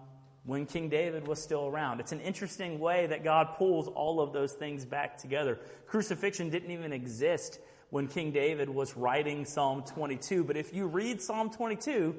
when 0.44 0.66
King 0.66 0.90
David 0.90 1.26
was 1.26 1.42
still 1.42 1.64
around. 1.64 2.00
It's 2.00 2.12
an 2.12 2.20
interesting 2.20 2.78
way 2.78 3.06
that 3.06 3.25
God 3.25 3.54
pulls 3.56 3.88
all 3.88 4.20
of 4.20 4.34
those 4.34 4.52
things 4.52 4.84
back 4.84 5.16
together. 5.16 5.58
Crucifixion 5.87 6.50
didn't 6.50 6.70
even 6.70 6.92
exist 6.92 7.58
when 7.88 8.08
King 8.08 8.32
David 8.32 8.68
was 8.68 8.94
writing 8.99 9.46
Psalm 9.46 9.82
22, 9.84 10.44
but 10.44 10.58
if 10.58 10.75
you 10.75 10.87
read 10.87 11.23
Psalm 11.23 11.49
22, 11.49 12.14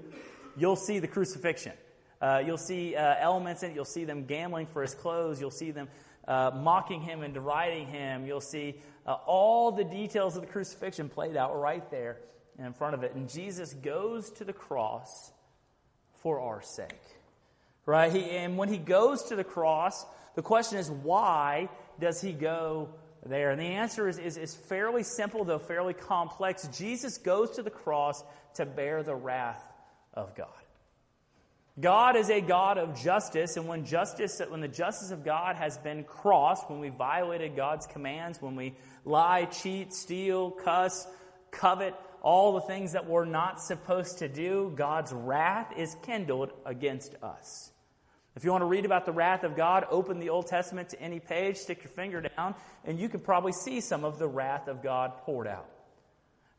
you'll 0.57 0.75
see 0.75 0.99
the 0.99 1.07
crucifixion. 1.07 1.73
Uh, 2.21 2.41
you'll 2.45 2.57
see 2.57 2.95
uh, 2.95 3.15
elements 3.19 3.63
in 3.63 3.71
it. 3.71 3.75
You'll 3.75 3.85
see 3.85 4.05
them 4.05 4.25
gambling 4.25 4.67
for 4.67 4.81
his 4.81 4.95
clothes. 4.95 5.39
You'll 5.39 5.51
see 5.51 5.71
them 5.71 5.87
uh, 6.27 6.51
mocking 6.55 7.01
him 7.01 7.21
and 7.21 7.33
deriding 7.33 7.87
him. 7.87 8.25
You'll 8.25 8.41
see 8.41 8.75
uh, 9.05 9.17
all 9.25 9.71
the 9.71 9.83
details 9.83 10.35
of 10.35 10.41
the 10.41 10.47
crucifixion 10.47 11.09
played 11.09 11.35
out 11.35 11.59
right 11.59 11.89
there 11.91 12.17
in 12.57 12.73
front 12.73 12.95
of 12.95 13.03
it. 13.03 13.13
And 13.15 13.29
Jesus 13.29 13.73
goes 13.73 14.31
to 14.31 14.43
the 14.43 14.53
cross 14.53 15.31
for 16.21 16.39
our 16.39 16.61
sake. 16.61 16.89
Right? 17.85 18.11
He, 18.11 18.23
and 18.31 18.57
when 18.57 18.69
he 18.69 18.77
goes 18.77 19.23
to 19.25 19.35
the 19.35 19.43
cross, 19.43 20.05
the 20.35 20.41
question 20.41 20.79
is, 20.79 20.89
why 20.89 21.69
does 21.99 22.21
he 22.21 22.31
go 22.31 22.89
there? 23.25 23.51
And 23.51 23.61
the 23.61 23.65
answer 23.65 24.07
is, 24.07 24.17
is, 24.17 24.37
is 24.37 24.55
fairly 24.55 25.03
simple, 25.03 25.43
though 25.43 25.59
fairly 25.59 25.93
complex. 25.93 26.67
Jesus 26.69 27.19
goes 27.19 27.51
to 27.51 27.61
the 27.61 27.69
cross 27.69 28.23
to 28.55 28.65
bear 28.65 29.03
the 29.03 29.13
wrath 29.13 29.63
of 30.15 30.35
God. 30.35 30.47
God 31.79 32.15
is 32.15 32.29
a 32.29 32.39
God 32.39 32.77
of 32.77 33.01
justice, 33.01 33.57
and 33.57 33.67
when 33.67 33.85
justice, 33.85 34.41
when 34.47 34.61
the 34.61 34.67
justice 34.67 35.11
of 35.11 35.25
God 35.25 35.57
has 35.57 35.77
been 35.77 36.05
crossed, 36.05 36.69
when 36.69 36.79
we 36.79 36.87
violated 36.87 37.57
God's 37.57 37.85
commands, 37.85 38.41
when 38.41 38.55
we 38.55 38.75
lie, 39.03 39.43
cheat, 39.45 39.93
steal, 39.93 40.51
cuss, 40.51 41.05
covet, 41.51 41.93
all 42.21 42.53
the 42.53 42.61
things 42.61 42.93
that 42.93 43.07
we're 43.07 43.25
not 43.25 43.61
supposed 43.61 44.19
to 44.19 44.29
do, 44.29 44.71
God's 44.75 45.11
wrath 45.11 45.73
is 45.77 45.97
kindled 46.03 46.51
against 46.65 47.15
us. 47.21 47.71
If 48.37 48.45
you 48.45 48.51
want 48.51 48.61
to 48.61 48.67
read 48.67 48.85
about 48.85 49.05
the 49.05 49.11
wrath 49.11 49.43
of 49.43 49.55
God, 49.55 49.85
open 49.89 50.19
the 50.19 50.29
Old 50.29 50.47
Testament 50.47 50.89
to 50.89 51.01
any 51.01 51.19
page, 51.19 51.57
stick 51.57 51.83
your 51.83 51.91
finger 51.91 52.21
down, 52.21 52.55
and 52.85 52.99
you 52.99 53.09
can 53.09 53.19
probably 53.19 53.51
see 53.51 53.81
some 53.81 54.05
of 54.05 54.17
the 54.17 54.27
wrath 54.27 54.67
of 54.67 54.81
God 54.81 55.17
poured 55.19 55.47
out. 55.47 55.69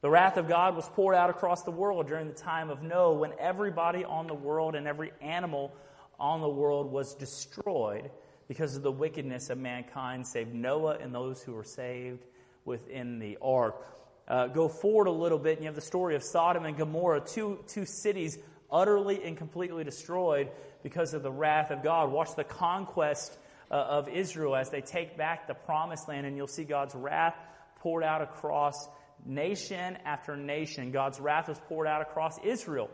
The 0.06 0.10
wrath 0.10 0.36
of 0.36 0.46
God 0.46 0.76
was 0.76 0.88
poured 0.90 1.16
out 1.16 1.30
across 1.30 1.64
the 1.64 1.72
world 1.72 2.06
during 2.06 2.28
the 2.28 2.32
time 2.32 2.70
of 2.70 2.80
Noah 2.80 3.14
when 3.14 3.32
everybody 3.40 4.04
on 4.04 4.28
the 4.28 4.34
world 4.34 4.76
and 4.76 4.86
every 4.86 5.10
animal 5.20 5.74
on 6.20 6.40
the 6.40 6.48
world 6.48 6.92
was 6.92 7.16
destroyed 7.16 8.12
because 8.46 8.76
of 8.76 8.84
the 8.84 8.92
wickedness 8.92 9.50
of 9.50 9.58
mankind, 9.58 10.24
save 10.24 10.54
Noah 10.54 10.98
and 11.00 11.12
those 11.12 11.42
who 11.42 11.54
were 11.54 11.64
saved 11.64 12.24
within 12.64 13.18
the 13.18 13.36
ark. 13.42 13.84
Uh, 14.28 14.46
go 14.46 14.68
forward 14.68 15.08
a 15.08 15.10
little 15.10 15.40
bit, 15.40 15.54
and 15.54 15.62
you 15.62 15.66
have 15.66 15.74
the 15.74 15.80
story 15.80 16.14
of 16.14 16.22
Sodom 16.22 16.66
and 16.66 16.76
Gomorrah, 16.76 17.20
two, 17.26 17.58
two 17.66 17.84
cities 17.84 18.38
utterly 18.70 19.24
and 19.24 19.36
completely 19.36 19.82
destroyed 19.82 20.50
because 20.84 21.14
of 21.14 21.24
the 21.24 21.32
wrath 21.32 21.72
of 21.72 21.82
God. 21.82 22.12
Watch 22.12 22.36
the 22.36 22.44
conquest 22.44 23.36
uh, 23.72 23.74
of 23.74 24.08
Israel 24.08 24.54
as 24.54 24.70
they 24.70 24.82
take 24.82 25.18
back 25.18 25.48
the 25.48 25.54
promised 25.54 26.06
land, 26.06 26.26
and 26.26 26.36
you'll 26.36 26.46
see 26.46 26.62
God's 26.62 26.94
wrath 26.94 27.34
poured 27.80 28.04
out 28.04 28.22
across 28.22 28.88
nation 29.26 29.98
after 30.04 30.36
nation. 30.36 30.92
God's 30.92 31.20
wrath 31.20 31.48
was 31.48 31.58
poured 31.68 31.86
out 31.86 32.02
across 32.02 32.38
Israel 32.44 32.88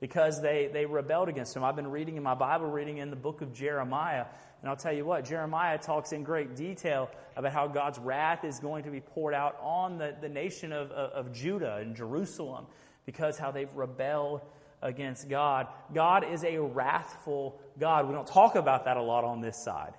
because 0.00 0.40
they, 0.42 0.68
they 0.72 0.84
rebelled 0.84 1.28
against 1.28 1.56
him. 1.56 1.64
I've 1.64 1.76
been 1.76 1.90
reading 1.90 2.16
in 2.16 2.22
my 2.22 2.34
Bible 2.34 2.66
reading 2.66 2.98
in 2.98 3.10
the 3.10 3.16
book 3.16 3.40
of 3.40 3.52
Jeremiah, 3.52 4.26
and 4.60 4.70
I'll 4.70 4.76
tell 4.76 4.92
you 4.92 5.04
what, 5.04 5.24
Jeremiah 5.24 5.78
talks 5.78 6.12
in 6.12 6.22
great 6.22 6.56
detail 6.56 7.08
about 7.36 7.52
how 7.52 7.68
God's 7.68 7.98
wrath 7.98 8.44
is 8.44 8.58
going 8.58 8.84
to 8.84 8.90
be 8.90 9.00
poured 9.00 9.34
out 9.34 9.56
on 9.62 9.98
the, 9.98 10.14
the 10.20 10.28
nation 10.28 10.72
of, 10.72 10.90
of, 10.90 11.26
of 11.26 11.32
Judah 11.32 11.76
and 11.76 11.96
Jerusalem 11.96 12.66
because 13.06 13.38
how 13.38 13.50
they've 13.50 13.72
rebelled 13.74 14.42
against 14.82 15.28
God. 15.28 15.68
God 15.94 16.24
is 16.30 16.44
a 16.44 16.58
wrathful 16.58 17.60
God. 17.78 18.06
We 18.06 18.14
don't 18.14 18.26
talk 18.26 18.56
about 18.56 18.84
that 18.84 18.96
a 18.96 19.02
lot 19.02 19.24
on 19.24 19.40
this 19.40 19.56
side. 19.62 19.94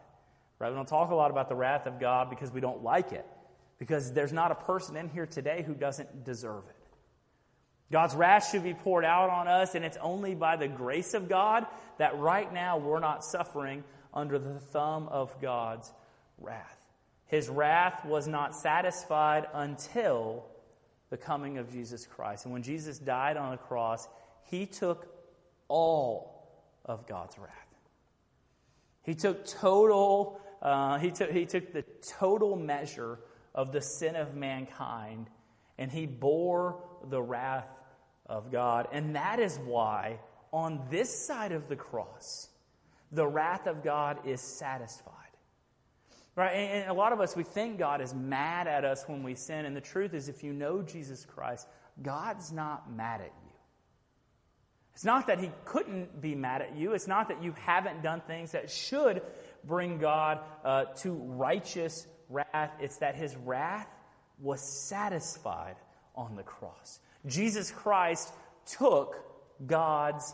Right? 0.59 0.69
We 0.69 0.75
don't 0.75 0.87
talk 0.87 1.11
a 1.11 1.15
lot 1.15 1.31
about 1.31 1.49
the 1.49 1.55
wrath 1.55 1.85
of 1.85 1.99
God 1.99 2.29
because 2.29 2.51
we 2.51 2.61
don't 2.61 2.83
like 2.83 3.11
it. 3.11 3.25
Because 3.79 4.11
there's 4.13 4.33
not 4.33 4.51
a 4.51 4.55
person 4.55 4.95
in 4.95 5.09
here 5.09 5.25
today 5.25 5.63
who 5.65 5.73
doesn't 5.73 6.23
deserve 6.23 6.63
it. 6.67 6.75
God's 7.91 8.15
wrath 8.15 8.49
should 8.49 8.63
be 8.63 8.73
poured 8.73 9.05
out 9.05 9.29
on 9.29 9.47
us, 9.47 9.75
and 9.75 9.85
it's 9.85 9.97
only 10.01 10.35
by 10.35 10.57
the 10.57 10.67
grace 10.67 11.13
of 11.13 11.29
God 11.29 11.65
that 11.99 12.17
right 12.17 12.51
now 12.51 12.77
we're 12.77 12.99
not 12.99 13.23
suffering 13.23 13.83
under 14.13 14.37
the 14.39 14.59
thumb 14.59 15.07
of 15.07 15.39
God's 15.41 15.91
wrath. 16.37 16.77
His 17.27 17.49
wrath 17.49 18.03
was 18.05 18.27
not 18.27 18.55
satisfied 18.55 19.47
until 19.53 20.45
the 21.09 21.17
coming 21.17 21.57
of 21.57 21.71
Jesus 21.71 22.05
Christ. 22.05 22.45
And 22.45 22.53
when 22.53 22.63
Jesus 22.63 22.99
died 22.99 23.37
on 23.37 23.51
the 23.51 23.57
cross, 23.57 24.07
he 24.43 24.65
took 24.65 25.07
all 25.67 26.49
of 26.85 27.07
God's 27.07 27.37
wrath. 27.37 27.51
He 29.03 29.15
took 29.15 29.45
total, 29.45 30.41
uh, 30.61 30.99
he, 30.99 31.11
took, 31.11 31.31
he 31.31 31.45
took 31.45 31.71
the 31.71 31.83
total 32.19 32.57
measure 32.57 33.19
of 33.57 33.71
the 33.71 33.81
sin 33.81 34.15
of 34.15 34.35
mankind, 34.35 35.27
and 35.79 35.91
he 35.91 36.05
bore 36.05 36.77
the 37.09 37.21
wrath 37.21 37.67
of 38.27 38.51
God. 38.51 38.87
And 38.93 39.15
that 39.15 39.39
is 39.39 39.59
why, 39.65 40.19
on 40.53 40.85
this 40.91 41.25
side 41.25 41.51
of 41.51 41.67
the 41.67 41.75
cross, 41.75 42.49
the 43.11 43.27
wrath 43.27 43.65
of 43.65 43.83
God 43.83 44.19
is 44.27 44.39
satisfied. 44.39 45.13
Right? 46.35 46.51
And 46.51 46.89
a 46.89 46.93
lot 46.93 47.13
of 47.13 47.19
us, 47.19 47.35
we 47.35 47.43
think 47.43 47.79
God 47.79 47.99
is 47.99 48.13
mad 48.13 48.67
at 48.67 48.85
us 48.85 49.03
when 49.07 49.23
we 49.23 49.33
sin. 49.33 49.65
And 49.65 49.75
the 49.75 49.81
truth 49.81 50.13
is, 50.13 50.29
if 50.29 50.43
you 50.43 50.53
know 50.53 50.83
Jesus 50.83 51.25
Christ, 51.25 51.67
God's 51.99 52.51
not 52.51 52.93
mad 52.95 53.21
at 53.21 53.33
you. 53.43 53.53
It's 54.93 55.05
not 55.05 55.27
that 55.27 55.39
He 55.39 55.49
couldn't 55.65 56.21
be 56.21 56.35
mad 56.35 56.61
at 56.61 56.75
you. 56.75 56.93
It's 56.93 57.07
not 57.07 57.29
that 57.29 57.41
you 57.41 57.53
haven't 57.53 58.03
done 58.03 58.21
things 58.27 58.51
that 58.51 58.69
should 58.69 59.23
bring 59.63 59.97
God 59.97 60.41
uh, 60.63 60.85
to 60.97 61.13
righteous 61.13 62.05
wrath. 62.29 62.71
It's 62.79 62.97
that 62.97 63.15
His 63.15 63.35
wrath 63.35 63.87
was 64.39 64.61
satisfied 64.61 65.75
on 66.15 66.35
the 66.35 66.43
cross. 66.43 66.99
Jesus 67.25 67.71
Christ 67.71 68.31
took 68.77 69.15
God's 69.65 70.33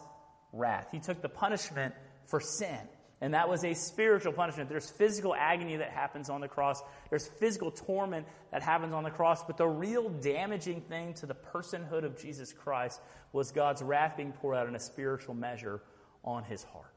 wrath. 0.52 0.88
He 0.92 1.00
took 1.00 1.22
the 1.22 1.30
punishment 1.30 1.94
for 2.26 2.40
sin. 2.40 2.80
And 3.22 3.36
that 3.36 3.48
was 3.48 3.64
a 3.64 3.74
spiritual 3.74 4.34
punishment. 4.34 4.70
There's 4.70 4.90
physical 4.90 5.34
agony 5.34 5.78
that 5.78 5.92
happens 5.92 6.30
on 6.30 6.42
the 6.42 6.50
cross, 6.50 6.84
there's 7.10 7.26
physical 7.26 7.72
torment 7.72 8.28
that 8.52 8.62
happens 8.62 8.94
on 8.94 9.04
the 9.04 9.12
cross. 9.12 9.46
But 9.46 9.56
the 9.56 9.68
real 9.68 10.10
damaging 10.10 10.82
thing 10.82 11.14
to 11.16 11.26
the 11.26 11.36
personhood 11.36 12.04
of 12.04 12.22
Jesus 12.22 12.52
Christ 12.52 13.00
was 13.32 13.52
God's 13.52 13.82
wrath 13.82 14.18
being 14.18 14.34
poured 14.34 14.58
out 14.58 14.68
in 14.68 14.76
a 14.76 14.80
spiritual 14.80 15.36
measure 15.36 15.82
on 16.26 16.44
his 16.44 16.64
heart. 16.64 16.94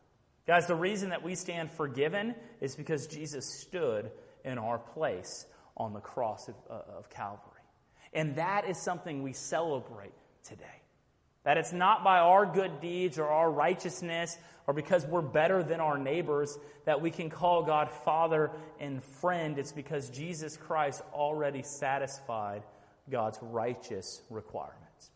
Guys, 0.48 0.66
the 0.66 0.74
reason 0.74 1.10
that 1.10 1.22
we 1.22 1.36
stand 1.36 1.70
forgiven 1.70 2.34
is 2.60 2.74
because 2.74 3.06
Jesus 3.06 3.46
stood 3.46 4.10
in 4.46 4.56
our 4.56 4.78
place 4.78 5.46
on 5.76 5.92
the 5.92 6.00
cross 6.00 6.48
of, 6.48 6.54
uh, 6.70 6.98
of 6.98 7.10
Calvary. 7.10 7.42
And 8.14 8.36
that 8.36 8.66
is 8.66 8.78
something 8.78 9.22
we 9.22 9.34
celebrate 9.34 10.14
today. 10.42 10.64
That 11.44 11.58
it's 11.58 11.72
not 11.72 12.02
by 12.02 12.18
our 12.18 12.46
good 12.46 12.80
deeds 12.80 13.18
or 13.18 13.26
our 13.26 13.50
righteousness 13.50 14.38
or 14.66 14.74
because 14.74 15.04
we're 15.04 15.20
better 15.20 15.62
than 15.62 15.80
our 15.80 15.98
neighbors 15.98 16.58
that 16.86 17.00
we 17.00 17.10
can 17.10 17.30
call 17.30 17.62
God 17.62 17.90
Father 17.90 18.50
and 18.80 19.02
friend. 19.02 19.58
It's 19.58 19.72
because 19.72 20.08
Jesus 20.10 20.56
Christ 20.56 21.02
already 21.12 21.62
satisfied 21.62 22.62
God's 23.10 23.38
righteous 23.42 24.22
requirements. 24.30 25.10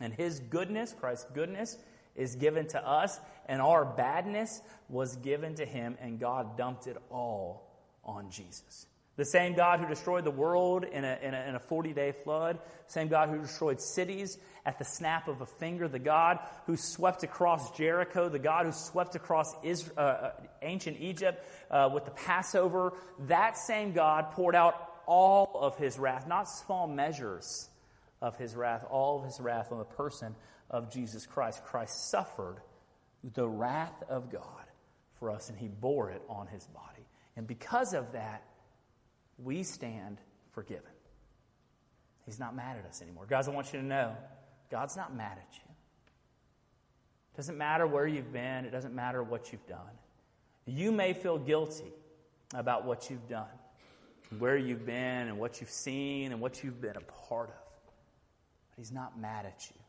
And 0.00 0.12
His 0.12 0.40
goodness, 0.40 0.94
Christ's 0.98 1.26
goodness, 1.34 1.78
is 2.14 2.36
given 2.36 2.68
to 2.68 2.86
us, 2.86 3.18
and 3.46 3.62
our 3.62 3.84
badness 3.84 4.60
was 4.88 5.16
given 5.16 5.54
to 5.56 5.64
Him, 5.64 5.96
and 6.00 6.20
God 6.20 6.56
dumped 6.56 6.86
it 6.86 6.98
all 7.10 7.71
on 8.04 8.30
Jesus. 8.30 8.86
The 9.16 9.24
same 9.26 9.54
God 9.54 9.78
who 9.80 9.86
destroyed 9.86 10.24
the 10.24 10.30
world 10.30 10.84
in 10.84 11.04
a, 11.04 11.18
in 11.22 11.34
a, 11.34 11.40
in 11.48 11.54
a 11.54 11.60
40 11.60 11.92
day 11.92 12.12
flood, 12.12 12.58
same 12.86 13.08
God 13.08 13.28
who 13.28 13.38
destroyed 13.38 13.80
cities 13.80 14.38
at 14.64 14.78
the 14.78 14.86
snap 14.86 15.28
of 15.28 15.42
a 15.42 15.46
finger, 15.46 15.86
the 15.86 15.98
God 15.98 16.38
who 16.66 16.76
swept 16.76 17.22
across 17.22 17.76
Jericho, 17.76 18.30
the 18.30 18.38
God 18.38 18.64
who 18.64 18.72
swept 18.72 19.14
across 19.14 19.54
Israel, 19.62 19.94
uh, 19.98 20.00
uh, 20.00 20.32
ancient 20.62 20.96
Egypt 20.98 21.44
uh, 21.70 21.90
with 21.92 22.06
the 22.06 22.10
Passover, 22.12 22.94
that 23.26 23.58
same 23.58 23.92
God 23.92 24.30
poured 24.30 24.54
out 24.54 24.88
all 25.06 25.58
of 25.60 25.76
his 25.76 25.98
wrath, 25.98 26.26
not 26.26 26.48
small 26.48 26.86
measures 26.86 27.68
of 28.22 28.36
his 28.38 28.54
wrath, 28.54 28.84
all 28.88 29.18
of 29.18 29.26
his 29.26 29.40
wrath 29.40 29.72
on 29.72 29.78
the 29.78 29.84
person 29.84 30.34
of 30.70 30.90
Jesus 30.90 31.26
Christ. 31.26 31.62
Christ 31.64 32.10
suffered 32.10 32.62
the 33.34 33.46
wrath 33.46 34.02
of 34.08 34.32
God 34.32 34.64
for 35.18 35.30
us, 35.30 35.50
and 35.50 35.58
he 35.58 35.68
bore 35.68 36.10
it 36.10 36.22
on 36.28 36.46
his 36.46 36.64
body. 36.68 36.91
And 37.36 37.46
because 37.46 37.94
of 37.94 38.12
that, 38.12 38.42
we 39.38 39.62
stand 39.62 40.18
forgiven. 40.52 40.90
He's 42.26 42.38
not 42.38 42.54
mad 42.54 42.76
at 42.78 42.84
us 42.84 43.02
anymore. 43.02 43.26
Guys, 43.28 43.48
I 43.48 43.50
want 43.52 43.72
you 43.72 43.80
to 43.80 43.84
know 43.84 44.16
God's 44.70 44.96
not 44.96 45.14
mad 45.14 45.38
at 45.38 45.54
you. 45.54 45.72
It 47.32 47.36
doesn't 47.36 47.56
matter 47.56 47.86
where 47.86 48.06
you've 48.06 48.32
been, 48.32 48.64
it 48.64 48.70
doesn't 48.70 48.94
matter 48.94 49.22
what 49.22 49.52
you've 49.52 49.66
done. 49.66 49.78
You 50.66 50.92
may 50.92 51.12
feel 51.12 51.38
guilty 51.38 51.92
about 52.54 52.84
what 52.84 53.10
you've 53.10 53.26
done, 53.28 53.46
where 54.38 54.56
you've 54.56 54.86
been, 54.86 55.28
and 55.28 55.38
what 55.38 55.60
you've 55.60 55.70
seen, 55.70 56.32
and 56.32 56.40
what 56.40 56.62
you've 56.62 56.80
been 56.80 56.96
a 56.96 57.00
part 57.00 57.48
of. 57.48 57.54
But 58.70 58.78
He's 58.78 58.92
not 58.92 59.18
mad 59.18 59.46
at 59.46 59.66
you? 59.70 59.81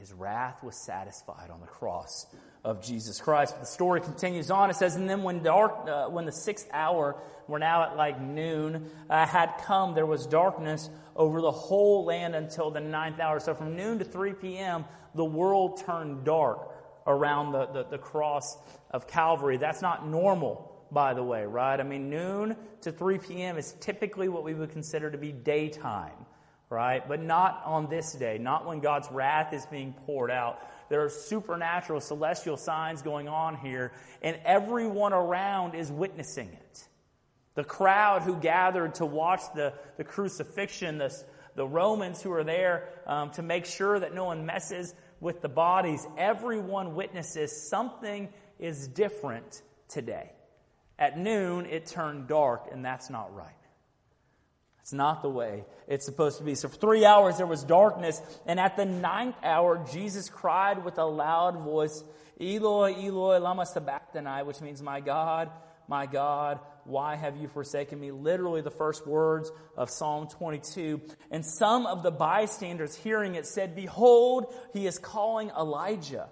His 0.00 0.14
wrath 0.14 0.62
was 0.62 0.76
satisfied 0.76 1.50
on 1.50 1.60
the 1.60 1.66
cross 1.66 2.26
of 2.64 2.82
Jesus 2.82 3.20
Christ. 3.20 3.52
But 3.52 3.60
the 3.60 3.66
story 3.66 4.00
continues 4.00 4.50
on. 4.50 4.70
It 4.70 4.76
says, 4.76 4.96
and 4.96 5.08
then 5.08 5.22
when 5.22 5.42
dark, 5.42 5.86
uh, 5.86 6.06
when 6.06 6.24
the 6.24 6.32
sixth 6.32 6.66
hour, 6.72 7.16
we're 7.46 7.58
now 7.58 7.82
at 7.82 7.98
like 7.98 8.18
noon, 8.18 8.90
uh, 9.10 9.26
had 9.26 9.58
come, 9.66 9.94
there 9.94 10.06
was 10.06 10.26
darkness 10.26 10.88
over 11.14 11.42
the 11.42 11.50
whole 11.50 12.06
land 12.06 12.34
until 12.34 12.70
the 12.70 12.80
ninth 12.80 13.20
hour. 13.20 13.40
So 13.40 13.54
from 13.54 13.76
noon 13.76 13.98
to 13.98 14.04
3 14.06 14.32
p.m., 14.32 14.86
the 15.14 15.24
world 15.24 15.82
turned 15.84 16.24
dark 16.24 16.72
around 17.06 17.52
the, 17.52 17.66
the, 17.66 17.84
the 17.84 17.98
cross 17.98 18.56
of 18.90 19.06
Calvary. 19.06 19.58
That's 19.58 19.82
not 19.82 20.08
normal, 20.08 20.82
by 20.90 21.12
the 21.12 21.22
way, 21.22 21.44
right? 21.44 21.78
I 21.78 21.82
mean, 21.82 22.08
noon 22.08 22.56
to 22.80 22.90
3 22.90 23.18
p.m. 23.18 23.58
is 23.58 23.74
typically 23.80 24.30
what 24.30 24.44
we 24.44 24.54
would 24.54 24.70
consider 24.70 25.10
to 25.10 25.18
be 25.18 25.30
daytime, 25.30 26.24
right? 26.70 27.06
But 27.06 27.20
not 27.20 27.62
on 27.66 27.90
this 27.90 28.12
day, 28.12 28.38
not 28.38 28.64
when 28.64 28.78
God's 28.80 29.10
wrath 29.10 29.52
is 29.52 29.66
being 29.66 29.92
poured 30.06 30.30
out. 30.30 30.60
There 30.88 31.04
are 31.04 31.10
supernatural, 31.10 32.00
celestial 32.00 32.56
signs 32.56 33.02
going 33.02 33.28
on 33.28 33.56
here, 33.56 33.92
and 34.22 34.38
everyone 34.44 35.12
around 35.12 35.74
is 35.74 35.90
witnessing 35.90 36.48
it. 36.48 36.88
The 37.54 37.64
crowd 37.64 38.22
who 38.22 38.36
gathered 38.36 38.94
to 38.96 39.06
watch 39.06 39.40
the, 39.54 39.74
the 39.96 40.04
crucifixion, 40.04 40.98
the, 40.98 41.12
the 41.56 41.66
Romans 41.66 42.22
who 42.22 42.32
are 42.32 42.44
there 42.44 42.88
um, 43.06 43.30
to 43.32 43.42
make 43.42 43.66
sure 43.66 43.98
that 43.98 44.14
no 44.14 44.26
one 44.26 44.46
messes 44.46 44.94
with 45.18 45.42
the 45.42 45.48
bodies, 45.48 46.06
everyone 46.16 46.94
witnesses 46.94 47.68
something 47.68 48.28
is 48.60 48.86
different 48.86 49.62
today. 49.88 50.30
At 50.98 51.18
noon, 51.18 51.66
it 51.66 51.86
turned 51.86 52.28
dark, 52.28 52.68
and 52.70 52.84
that's 52.84 53.10
not 53.10 53.34
right. 53.34 53.54
It's 54.82 54.92
not 54.92 55.22
the 55.22 55.30
way 55.30 55.64
it's 55.86 56.04
supposed 56.04 56.38
to 56.38 56.44
be. 56.44 56.54
So 56.54 56.68
for 56.68 56.76
three 56.76 57.04
hours 57.04 57.36
there 57.36 57.46
was 57.46 57.64
darkness, 57.64 58.20
and 58.46 58.58
at 58.58 58.76
the 58.76 58.84
ninth 58.84 59.36
hour, 59.42 59.84
Jesus 59.92 60.28
cried 60.28 60.84
with 60.84 60.98
a 60.98 61.04
loud 61.04 61.58
voice, 61.58 62.02
Eloi, 62.40 62.94
Eloi, 62.94 63.38
lama 63.38 63.66
sabachthani, 63.66 64.44
which 64.44 64.60
means, 64.60 64.82
My 64.82 65.00
God, 65.00 65.50
my 65.88 66.06
God, 66.06 66.60
why 66.84 67.16
have 67.16 67.36
you 67.36 67.48
forsaken 67.48 67.98
me? 67.98 68.12
Literally 68.12 68.62
the 68.62 68.70
first 68.70 69.06
words 69.06 69.50
of 69.76 69.90
Psalm 69.90 70.28
22. 70.28 71.00
And 71.30 71.44
some 71.44 71.86
of 71.86 72.02
the 72.02 72.12
bystanders 72.12 72.94
hearing 72.94 73.34
it 73.34 73.46
said, 73.46 73.74
Behold, 73.74 74.54
he 74.72 74.86
is 74.86 74.98
calling 74.98 75.50
Elijah. 75.50 76.28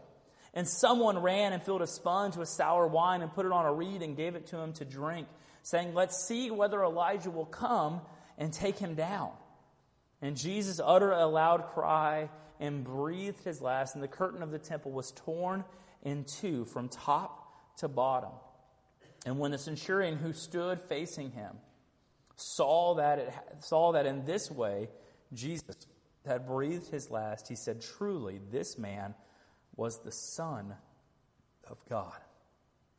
And 0.55 0.67
someone 0.67 1.19
ran 1.19 1.53
and 1.53 1.63
filled 1.63 1.83
a 1.83 1.87
sponge 1.87 2.37
with 2.37 2.49
sour 2.49 2.87
wine 2.87 3.21
and 3.21 3.33
put 3.33 3.47
it 3.47 3.53
on 3.53 3.67
a 3.67 3.73
reed 3.73 4.03
and 4.03 4.17
gave 4.17 4.35
it 4.35 4.47
to 4.49 4.59
him 4.59 4.73
to 4.75 4.85
drink, 4.85 5.29
saying, 5.63 5.95
Let's 5.95 6.27
see 6.27 6.51
whether 6.51 6.83
Elijah 6.83 7.31
will 7.31 7.45
come 7.45 8.01
and 8.39 8.53
take 8.53 8.79
him 8.79 8.95
down. 8.95 9.31
And 10.23 10.37
Jesus 10.37 10.81
uttered 10.83 11.13
a 11.13 11.27
loud 11.27 11.67
cry 11.75 12.31
and 12.59 12.83
breathed 12.83 13.45
his 13.45 13.61
last, 13.61 13.95
and 13.95 14.03
the 14.03 14.09
curtain 14.09 14.43
of 14.43 14.51
the 14.51 14.59
temple 14.59 14.93
was 14.93 15.13
torn 15.13 15.65
in 16.03 16.25
two 16.25 16.65
from 16.65 16.89
top 16.89 17.77
to 17.79 17.89
bottom. 17.89 18.33
And 19.27 19.39
when 19.39 19.51
the 19.51 19.59
centurion 19.59 20.17
who 20.17 20.33
stood 20.33 20.81
facing 20.81 21.33
him 21.33 21.57
saw 22.37 22.95
that, 22.95 23.19
it, 23.19 23.35
saw 23.61 23.93
that 23.93 24.07
in 24.07 24.25
this 24.25 24.51
way 24.51 24.89
Jesus 25.33 25.77
had 26.27 26.47
breathed 26.47 26.89
his 26.89 27.11
last, 27.11 27.49
he 27.49 27.57
said, 27.57 27.81
Truly, 27.81 28.41
this 28.51 28.79
man 28.79 29.15
was 29.77 30.01
the 30.03 30.13
Son 30.13 30.75
of 31.69 31.79
God. 31.89 32.17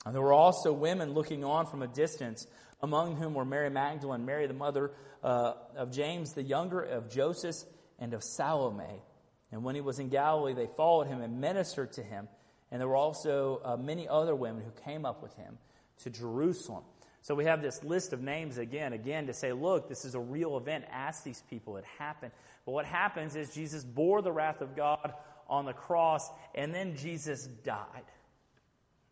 And 0.06 0.16
there 0.16 0.22
were 0.22 0.34
also 0.34 0.72
women 0.72 1.14
looking 1.14 1.44
on 1.44 1.66
from 1.66 1.82
a 1.82 1.88
distance, 1.88 2.48
among 2.82 3.16
whom 3.16 3.34
were 3.34 3.46
Mary 3.46 3.70
Magdalene, 3.70 4.26
Mary 4.26 4.48
the 4.48 4.54
mother 4.54 4.92
uh, 5.24 5.54
of 5.76 5.92
James 5.92 6.34
the 6.34 6.44
younger, 6.44 6.82
of 6.82 7.10
Joseph, 7.10 7.58
and 8.00 8.14
of 8.14 8.24
Salome. 8.24 9.02
And 9.52 9.64
when 9.64 9.76
he 9.76 9.82
was 9.82 10.00
in 10.00 10.10
Galilee, 10.10 10.54
they 10.54 10.70
followed 10.78 11.08
him 11.08 11.22
and 11.22 11.42
ministered 11.42 11.94
to 11.94 12.04
him. 12.04 12.28
And 12.72 12.80
there 12.80 12.88
were 12.88 12.96
also 12.96 13.62
uh, 13.64 13.78
many 13.78 14.08
other 14.08 14.36
women 14.36 14.64
who 14.64 14.72
came 14.84 15.06
up 15.06 15.24
with 15.24 15.36
him 15.36 15.58
to 16.04 16.10
Jerusalem. 16.10 16.84
So 17.22 17.36
we 17.36 17.46
have 17.46 17.62
this 17.62 17.84
list 17.84 18.14
of 18.14 18.22
names 18.22 18.58
again, 18.58 18.94
again, 18.94 19.28
to 19.28 19.34
say, 19.34 19.52
look, 19.52 19.90
this 19.90 20.06
is 20.06 20.16
a 20.16 20.20
real 20.20 20.56
event. 20.58 20.86
Ask 20.92 21.24
these 21.24 21.44
people. 21.50 21.78
It 21.78 21.86
happened. 21.98 22.32
But 22.66 22.72
what 22.72 22.86
happens 22.86 23.36
is 23.36 23.54
Jesus 23.54 23.84
bore 23.84 24.22
the 24.22 24.32
wrath 24.32 24.62
of 24.62 24.76
God 24.76 25.14
on 25.50 25.66
the 25.66 25.74
cross, 25.74 26.30
and 26.56 26.74
then 26.74 26.96
Jesus 26.96 27.48
died. 27.48 28.04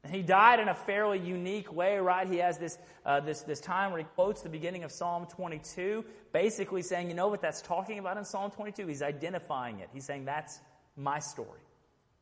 He 0.09 0.21
died 0.21 0.59
in 0.59 0.67
a 0.67 0.73
fairly 0.73 1.19
unique 1.19 1.71
way, 1.71 1.97
right? 1.97 2.27
He 2.27 2.37
has 2.37 2.57
this, 2.57 2.77
uh, 3.05 3.19
this, 3.19 3.41
this 3.41 3.59
time 3.59 3.91
where 3.91 3.99
he 3.99 4.07
quotes 4.15 4.41
the 4.41 4.49
beginning 4.49 4.83
of 4.83 4.91
Psalm 4.91 5.27
22, 5.27 6.03
basically 6.33 6.81
saying, 6.81 7.09
you 7.09 7.15
know 7.15 7.27
what 7.27 7.41
that's 7.41 7.61
talking 7.61 7.99
about 7.99 8.17
in 8.17 8.25
Psalm 8.25 8.51
22? 8.51 8.87
He's 8.87 9.01
identifying 9.01 9.79
it. 9.79 9.89
He's 9.93 10.05
saying, 10.05 10.25
that's 10.25 10.59
my 10.95 11.19
story. 11.19 11.61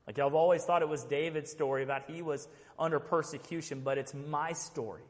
Like 0.08 0.20
I've 0.20 0.36
always 0.36 0.64
thought 0.64 0.82
it 0.82 0.90
was 0.90 1.04
David's 1.04 1.52
story 1.52 1.84
about 1.84 2.10
he 2.10 2.22
was 2.22 2.48
under 2.78 3.00
persecution, 3.00 3.82
but 3.82 3.98
it's 3.98 4.14
my 4.14 4.54
story. 4.54 5.02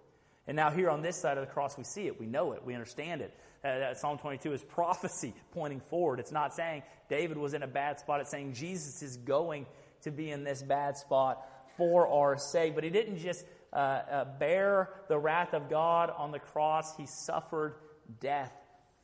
And 0.47 0.55
now 0.55 0.69
here 0.69 0.89
on 0.89 1.01
this 1.01 1.17
side 1.17 1.37
of 1.37 1.45
the 1.45 1.51
cross, 1.51 1.77
we 1.77 1.83
see 1.83 2.07
it. 2.07 2.19
We 2.19 2.27
know 2.27 2.53
it. 2.53 2.63
We 2.63 2.73
understand 2.73 3.21
it. 3.21 3.33
Uh, 3.63 3.95
Psalm 3.95 4.19
22 4.19 4.53
is 4.53 4.63
prophecy 4.63 5.33
pointing 5.51 5.79
forward. 5.79 6.19
It's 6.19 6.31
not 6.31 6.53
saying 6.53 6.83
David 7.09 7.37
was 7.37 7.53
in 7.53 7.63
a 7.63 7.67
bad 7.67 7.99
spot. 7.99 8.21
It's 8.21 8.29
saying 8.29 8.53
Jesus 8.53 9.01
is 9.01 9.17
going 9.17 9.65
to 10.01 10.11
be 10.11 10.29
in 10.29 10.43
this 10.43 10.61
bad 10.61 10.97
spot 10.97 11.43
for 11.77 12.07
our 12.07 12.37
sake. 12.37 12.75
But 12.75 12.83
he 12.83 12.89
didn't 12.89 13.17
just 13.17 13.45
uh, 13.73 13.75
uh, 13.75 14.25
bear 14.39 14.89
the 15.09 15.17
wrath 15.17 15.53
of 15.53 15.69
God 15.69 16.11
on 16.15 16.31
the 16.31 16.39
cross. 16.39 16.95
He 16.97 17.05
suffered 17.05 17.75
death 18.19 18.53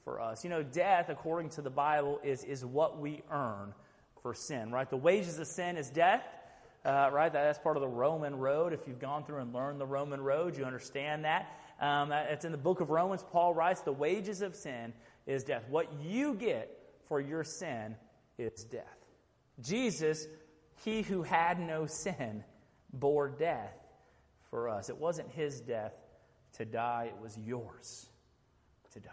for 0.04 0.22
us. 0.22 0.44
You 0.44 0.50
know, 0.50 0.64
death, 0.64 1.10
according 1.10 1.50
to 1.52 1.62
the 1.62 1.70
Bible, 1.70 2.20
is, 2.24 2.44
is 2.44 2.66
what 2.66 3.00
we 3.00 3.22
earn 3.32 3.74
for 4.22 4.34
sin, 4.34 4.72
right? 4.72 4.90
The 4.90 4.98
wages 4.98 5.40
of 5.40 5.48
sin 5.48 5.78
is 5.78 5.90
death, 5.90 6.24
uh, 6.86 7.10
right? 7.12 7.32
That, 7.32 7.44
that's 7.44 7.60
part 7.60 7.78
of 7.78 7.82
the 7.82 7.88
Roman 7.88 8.36
road. 8.36 8.74
If 8.74 8.88
you've 8.88 9.00
gone 9.00 9.24
through 9.24 9.40
and 9.40 9.54
learned 9.54 9.80
the 9.80 9.86
Roman 9.86 10.22
road, 10.22 10.58
you 10.58 10.66
understand 10.66 11.26
that. 11.26 11.52
Um, 11.80 12.12
it's 12.12 12.46
in 12.46 12.52
the 12.52 12.58
book 12.58 12.80
of 12.80 12.90
Romans. 12.90 13.24
Paul 13.32 13.54
writes, 13.54 13.82
The 13.82 13.92
wages 13.92 14.42
of 14.42 14.56
sin 14.56 14.94
is 15.26 15.44
death. 15.44 15.64
What 15.70 15.92
you 16.02 16.36
get 16.36 16.70
for 17.08 17.20
your 17.20 17.44
sin 17.44 17.96
is 18.38 18.64
death. 18.64 18.86
Jesus, 19.62 20.28
he 20.84 21.02
who 21.02 21.24
had 21.24 21.60
no 21.60 21.86
sin, 21.86 22.44
bore 22.94 23.30
death 23.30 23.78
for 24.50 24.70
us. 24.70 24.90
It 24.90 24.98
wasn't 24.98 25.30
his 25.32 25.62
death 25.62 25.94
to 26.54 26.66
die, 26.66 27.12
it 27.16 27.22
was 27.22 27.38
yours 27.38 28.08
to 28.94 29.00
die. 29.00 29.12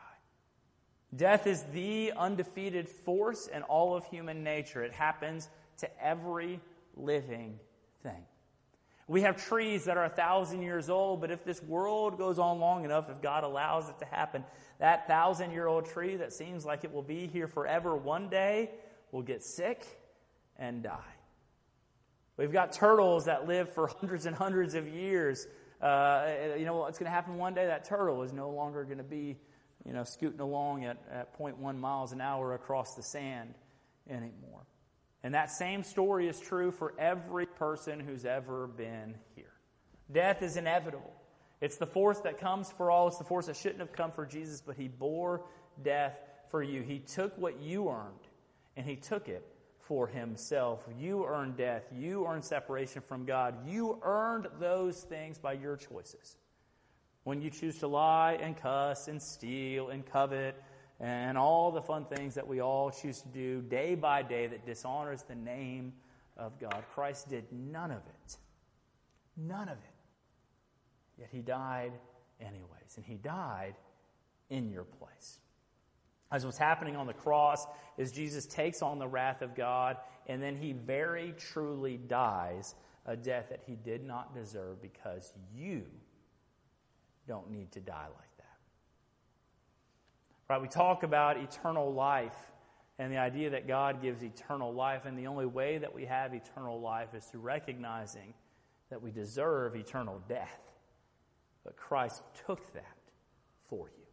Death 1.15 1.47
is 1.47 1.63
the 1.73 2.13
undefeated 2.17 2.89
force 2.89 3.47
in 3.47 3.63
all 3.63 3.95
of 3.97 4.05
human 4.07 4.43
nature. 4.45 4.83
It 4.83 4.93
happens 4.93 5.49
to 5.79 6.05
every 6.05 6.61
living 6.97 7.59
thing. 8.03 8.25
We 9.07 9.23
have 9.23 9.43
trees 9.43 9.87
that 9.87 9.97
are 9.97 10.05
a 10.05 10.11
thousand 10.11 10.61
years 10.63 10.91
old, 10.91 11.23
but 11.23 11.31
if 11.31 11.43
this 11.43 11.63
world 11.63 12.19
goes 12.19 12.39
on 12.39 12.61
long 12.61 12.85
enough, 12.85 13.09
if 13.09 13.23
God 13.23 13.43
allows 13.43 13.89
it 13.89 13.99
to 14.01 14.05
happen, 14.05 14.45
that 14.81 15.09
thousand 15.09 15.53
year 15.53 15.67
old 15.67 15.87
tree 15.87 16.17
that 16.17 16.35
seems 16.35 16.67
like 16.67 16.85
it 16.85 16.93
will 16.93 17.03
be 17.03 17.27
here 17.27 17.49
forever 17.49 17.97
one 17.97 18.29
day 18.29 18.71
will 19.11 19.23
get 19.23 19.43
sick 19.43 19.87
and 20.59 20.83
die. 20.83 21.18
We've 22.39 22.53
got 22.53 22.73
turtles 22.73 23.27
that 23.27 23.47
live 23.47 23.69
for 23.75 23.87
hundreds 24.01 24.25
and 24.25 24.35
hundreds 24.35 24.75
of 24.75 24.89
years. 24.89 25.47
Uh, 25.83 26.29
you 26.57 26.65
know 26.65 26.77
what's 26.77 26.99
going 26.99 27.11
to 27.11 27.15
happen 27.15 27.37
one 27.37 27.53
day? 27.53 27.67
That 27.67 27.85
turtle 27.85 28.23
is 28.23 28.33
no 28.33 28.51
longer 28.51 28.85
going 28.85 28.99
to 28.99 29.05
be 29.05 29.37
you 29.85 29.93
know, 29.93 30.05
scooting 30.05 30.41
along 30.41 30.85
at, 30.85 30.99
at 31.11 31.39
0.1 31.39 31.79
miles 31.79 32.13
an 32.13 32.21
hour 32.21 32.55
across 32.55 32.95
the 32.95 33.03
sand 33.03 33.55
anymore. 34.09 34.67
And 35.23 35.35
that 35.35 35.51
same 35.51 35.83
story 35.83 36.29
is 36.29 36.39
true 36.39 36.71
for 36.71 36.95
every 36.99 37.47
person 37.47 37.99
who's 37.99 38.25
ever 38.25 38.69
been 38.69 39.17
here. 39.35 39.53
Death 40.11 40.43
is 40.43 40.57
inevitable. 40.57 41.13
It's 41.61 41.77
the 41.77 41.87
force 41.87 42.21
that 42.21 42.39
comes 42.39 42.71
for 42.71 42.91
all. 42.91 43.09
It's 43.09 43.19
the 43.19 43.25
force 43.25 43.47
that 43.47 43.57
shouldn't 43.57 43.81
have 43.81 43.93
come 43.93 44.13
for 44.13 44.25
Jesus, 44.25 44.61
but 44.61 44.77
he 44.77 44.87
bore 44.87 45.43
death 45.83 46.17
for 46.51 46.63
you. 46.63 46.83
He 46.83 47.01
took 47.01 47.37
what 47.37 47.61
you 47.61 47.89
earned 47.89 48.29
and 48.77 48.87
he 48.87 48.95
took 48.95 49.29
it 49.29 49.45
for 49.89 50.07
himself. 50.07 50.87
You 50.99 51.25
earned 51.27 51.57
death. 51.57 51.83
You 51.97 52.27
earned 52.27 52.45
separation 52.45 53.01
from 53.01 53.25
God. 53.25 53.55
You 53.67 53.99
earned 54.03 54.47
those 54.61 55.03
things 55.03 55.39
by 55.39 55.55
your 55.55 55.77
choices 55.77 56.37
when 57.25 57.41
you 57.41 57.51
choose 57.51 57.79
to 57.79 57.89
lie 57.89 58.39
and 58.41 58.57
cuss 58.57 59.09
and 59.09 59.21
steal 59.21 59.89
and 59.89 60.05
covet 60.05 60.63
and 61.01 61.39
all 61.39 61.71
the 61.71 61.83
fun 61.83 62.05
things 62.05 62.35
that 62.35 62.47
we 62.47 62.61
all 62.61 62.91
choose 62.91 63.23
to 63.23 63.29
do 63.29 63.63
day 63.63 63.95
by 63.95 64.23
day 64.23 64.47
that 64.47 64.67
dishonors 64.67 65.23
the 65.23 65.35
name 65.35 65.95
of 66.37 66.59
God. 66.61 66.85
Christ 66.95 67.31
did 67.31 67.45
none 67.51 67.91
of 67.91 67.99
it. 67.99 68.37
None 69.37 69.69
of 69.69 69.79
it. 69.79 71.19
Yet 71.19 71.29
he 71.33 71.41
died 71.41 71.93
anyways. 72.41 72.97
And 72.97 73.05
he 73.05 73.15
died 73.15 73.75
in 74.51 74.71
your 74.71 74.85
place. 74.85 75.39
As 76.31 76.45
what's 76.45 76.59
happening 76.59 76.97
on 76.97 77.07
the 77.07 77.15
cross 77.15 77.67
is 77.97 78.13
Jesus 78.13 78.47
takes 78.47 78.83
on 78.83 78.99
the 78.99 79.09
wrath 79.09 79.43
of 79.43 79.55
God 79.55 79.97
and 80.27 80.43
then 80.43 80.57
he 80.57 80.73
very 80.73 81.35
truly 81.39 81.97
dies 81.97 82.75
a 83.07 83.17
death 83.17 83.47
that 83.49 83.63
he 83.67 83.75
did 83.75 84.05
not 84.05 84.35
deserve 84.35 84.83
because 84.83 85.33
you 85.55 85.85
don't 87.27 87.51
need 87.51 87.73
to 87.73 87.81
die 87.81 88.07
like 88.07 88.37
that. 88.37 88.59
Right? 90.49 90.61
We 90.61 90.69
talk 90.69 91.03
about 91.03 91.39
eternal 91.39 91.93
life 91.93 92.37
and 92.99 93.13
the 93.13 93.19
idea 93.19 93.51
that 93.51 93.69
God 93.69 94.03
gives 94.03 94.25
eternal 94.25 94.75
life, 94.75 95.05
and 95.05 95.17
the 95.17 95.29
only 95.29 95.47
way 95.47 95.79
that 95.79 95.95
we 95.95 96.05
have 96.07 96.35
eternal 96.35 96.81
life 96.81 97.15
is 97.15 97.25
through 97.25 97.43
recognizing 97.43 98.35
that 98.91 99.01
we 99.01 99.13
deserve 99.13 99.77
eternal 99.77 100.21
death. 100.29 100.73
But 101.65 101.77
Christ 101.77 102.23
took 102.47 102.73
that 102.73 102.97
for 103.69 103.89
you. 103.97 104.08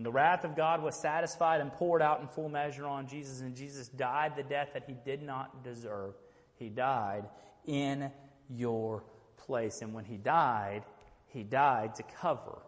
When 0.00 0.04
the 0.04 0.12
wrath 0.12 0.44
of 0.44 0.56
God 0.56 0.82
was 0.82 0.98
satisfied 0.98 1.60
and 1.60 1.70
poured 1.70 2.00
out 2.00 2.22
in 2.22 2.28
full 2.28 2.48
measure 2.48 2.86
on 2.86 3.06
Jesus, 3.06 3.42
and 3.42 3.54
Jesus 3.54 3.86
died 3.88 4.32
the 4.34 4.42
death 4.42 4.70
that 4.72 4.84
he 4.86 4.94
did 5.04 5.20
not 5.22 5.62
deserve, 5.62 6.14
he 6.56 6.70
died 6.70 7.28
in 7.66 8.10
your 8.48 9.04
place. 9.36 9.82
And 9.82 9.92
when 9.92 10.06
he 10.06 10.16
died, 10.16 10.84
he 11.26 11.42
died 11.42 11.96
to 11.96 12.02
cover 12.18 12.62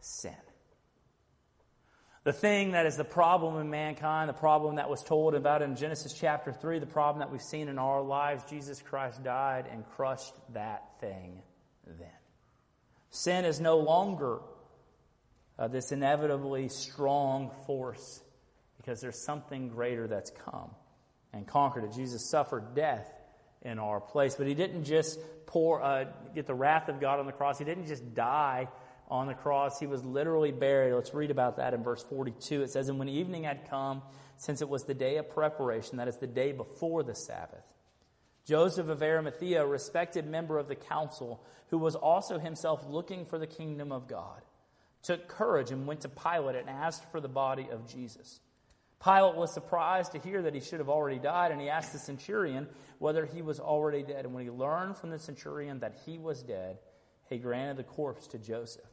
sin. 0.00 0.36
The 2.22 2.32
thing 2.32 2.70
that 2.70 2.86
is 2.86 2.96
the 2.96 3.02
problem 3.02 3.60
in 3.60 3.68
mankind, 3.68 4.28
the 4.28 4.34
problem 4.34 4.76
that 4.76 4.88
was 4.88 5.02
told 5.02 5.34
about 5.34 5.62
in 5.62 5.74
Genesis 5.74 6.12
chapter 6.12 6.52
3, 6.52 6.78
the 6.78 6.86
problem 6.86 7.18
that 7.18 7.32
we've 7.32 7.42
seen 7.42 7.66
in 7.66 7.80
our 7.80 8.00
lives, 8.00 8.44
Jesus 8.48 8.80
Christ 8.80 9.24
died 9.24 9.64
and 9.72 9.84
crushed 9.96 10.34
that 10.54 10.84
thing 11.00 11.42
then. 11.84 12.06
Sin 13.10 13.44
is 13.44 13.58
no 13.58 13.78
longer 13.78 14.38
uh, 15.58 15.68
this 15.68 15.92
inevitably 15.92 16.68
strong 16.68 17.50
force 17.66 18.22
because 18.76 19.00
there's 19.00 19.24
something 19.24 19.68
greater 19.68 20.06
that's 20.06 20.30
come 20.30 20.70
and 21.32 21.46
conquered 21.46 21.84
it. 21.84 21.92
Jesus 21.92 22.28
suffered 22.28 22.74
death 22.74 23.12
in 23.62 23.78
our 23.78 24.00
place, 24.00 24.34
but 24.36 24.46
he 24.46 24.54
didn't 24.54 24.84
just 24.84 25.18
pour, 25.46 25.82
uh, 25.82 26.04
get 26.34 26.46
the 26.46 26.54
wrath 26.54 26.88
of 26.88 27.00
God 27.00 27.18
on 27.18 27.26
the 27.26 27.32
cross. 27.32 27.58
He 27.58 27.64
didn't 27.64 27.86
just 27.86 28.14
die 28.14 28.68
on 29.08 29.26
the 29.26 29.34
cross. 29.34 29.78
He 29.78 29.86
was 29.86 30.04
literally 30.04 30.52
buried. 30.52 30.94
Let's 30.94 31.14
read 31.14 31.30
about 31.30 31.56
that 31.56 31.74
in 31.74 31.82
verse 31.82 32.02
42. 32.04 32.62
It 32.62 32.70
says, 32.70 32.88
And 32.88 32.98
when 32.98 33.08
evening 33.08 33.44
had 33.44 33.68
come, 33.68 34.02
since 34.36 34.60
it 34.60 34.68
was 34.68 34.84
the 34.84 34.94
day 34.94 35.16
of 35.16 35.30
preparation, 35.30 35.96
that 35.98 36.08
is 36.08 36.18
the 36.18 36.26
day 36.26 36.52
before 36.52 37.02
the 37.02 37.14
Sabbath, 37.14 37.64
Joseph 38.44 38.88
of 38.88 39.02
Arimathea, 39.02 39.62
a 39.62 39.66
respected 39.66 40.26
member 40.26 40.58
of 40.58 40.68
the 40.68 40.76
council, 40.76 41.42
who 41.68 41.78
was 41.78 41.96
also 41.96 42.38
himself 42.38 42.84
looking 42.88 43.24
for 43.24 43.38
the 43.38 43.46
kingdom 43.46 43.90
of 43.90 44.06
God, 44.06 44.42
took 45.06 45.28
courage 45.28 45.70
and 45.70 45.86
went 45.86 46.00
to 46.00 46.08
Pilate 46.08 46.56
and 46.56 46.68
asked 46.68 47.10
for 47.12 47.20
the 47.20 47.28
body 47.28 47.68
of 47.70 47.88
Jesus. 47.88 48.40
Pilate 49.02 49.36
was 49.36 49.52
surprised 49.52 50.12
to 50.12 50.18
hear 50.18 50.42
that 50.42 50.54
he 50.54 50.60
should 50.60 50.80
have 50.80 50.88
already 50.88 51.18
died, 51.18 51.52
and 51.52 51.60
he 51.60 51.68
asked 51.68 51.92
the 51.92 51.98
centurion 51.98 52.66
whether 52.98 53.24
he 53.26 53.42
was 53.42 53.60
already 53.60 54.02
dead. 54.02 54.24
And 54.24 54.34
when 54.34 54.42
he 54.44 54.50
learned 54.50 54.96
from 54.96 55.10
the 55.10 55.18
centurion 55.18 55.80
that 55.80 55.98
he 56.04 56.18
was 56.18 56.42
dead, 56.42 56.78
he 57.28 57.38
granted 57.38 57.76
the 57.76 57.84
corpse 57.84 58.26
to 58.28 58.38
Joseph. 58.38 58.84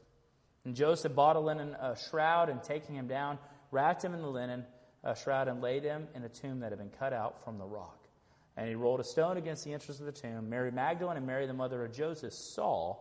And 0.66 0.76
Joseph 0.76 1.16
bought 1.16 1.36
a 1.36 1.40
linen 1.40 1.76
shroud, 2.10 2.50
and 2.50 2.62
taking 2.62 2.96
him 2.96 3.08
down, 3.08 3.40
wrapped 3.72 4.04
him 4.04 4.14
in 4.14 4.22
the 4.22 4.30
linen 4.30 4.66
a 5.04 5.16
shroud, 5.16 5.48
and 5.48 5.62
laid 5.62 5.84
him 5.84 6.08
in 6.16 6.24
a 6.24 6.30
tomb 6.30 6.60
that 6.60 6.72
had 6.72 6.80
been 6.80 6.92
cut 7.00 7.14
out 7.14 7.44
from 7.44 7.58
the 7.58 7.66
rock. 7.66 8.08
And 8.56 8.70
he 8.70 8.76
rolled 8.76 9.00
a 9.00 9.04
stone 9.04 9.38
against 9.38 9.64
the 9.64 9.74
entrance 9.74 10.00
of 10.00 10.06
the 10.06 10.12
tomb. 10.12 10.50
Mary 10.50 10.72
Magdalene 10.72 11.18
and 11.18 11.26
Mary, 11.26 11.48
the 11.48 11.54
mother 11.54 11.84
of 11.84 11.92
Joseph, 11.92 12.34
saw 12.34 12.98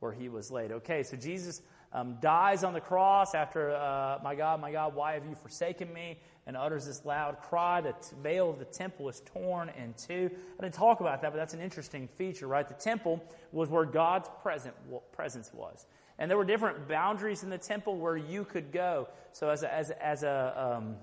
where 0.00 0.12
he 0.12 0.28
was 0.28 0.50
laid. 0.50 0.72
Okay, 0.72 1.02
so 1.02 1.16
Jesus 1.16 1.60
um, 1.92 2.16
dies 2.20 2.64
on 2.64 2.72
the 2.72 2.80
cross 2.80 3.34
after, 3.34 3.74
uh, 3.74 4.18
My 4.22 4.34
God, 4.34 4.60
my 4.60 4.72
God, 4.72 4.94
why 4.94 5.14
have 5.14 5.24
you 5.26 5.34
forsaken 5.34 5.92
me? 5.92 6.18
And 6.46 6.56
utters 6.56 6.86
this 6.86 7.04
loud 7.04 7.38
cry. 7.40 7.80
The 7.80 7.92
t- 7.92 8.14
veil 8.22 8.50
of 8.50 8.58
the 8.58 8.64
temple 8.64 9.08
is 9.08 9.20
torn 9.24 9.70
in 9.70 9.94
two. 9.94 10.30
I 10.58 10.62
didn't 10.62 10.74
talk 10.74 11.00
about 11.00 11.22
that, 11.22 11.32
but 11.32 11.38
that's 11.38 11.54
an 11.54 11.60
interesting 11.60 12.06
feature, 12.06 12.46
right? 12.46 12.68
The 12.68 12.74
temple 12.74 13.24
was 13.50 13.68
where 13.68 13.84
God's 13.84 14.28
present, 14.42 14.74
presence 15.12 15.52
was. 15.52 15.86
And 16.18 16.30
there 16.30 16.38
were 16.38 16.44
different 16.44 16.88
boundaries 16.88 17.42
in 17.42 17.50
the 17.50 17.58
temple 17.58 17.96
where 17.96 18.16
you 18.16 18.44
could 18.44 18.72
go. 18.72 19.08
So, 19.32 19.50
as 19.50 19.62
a, 19.62 19.74
as, 19.74 19.90
as 19.90 20.22
a, 20.22 20.76
um, 20.78 20.96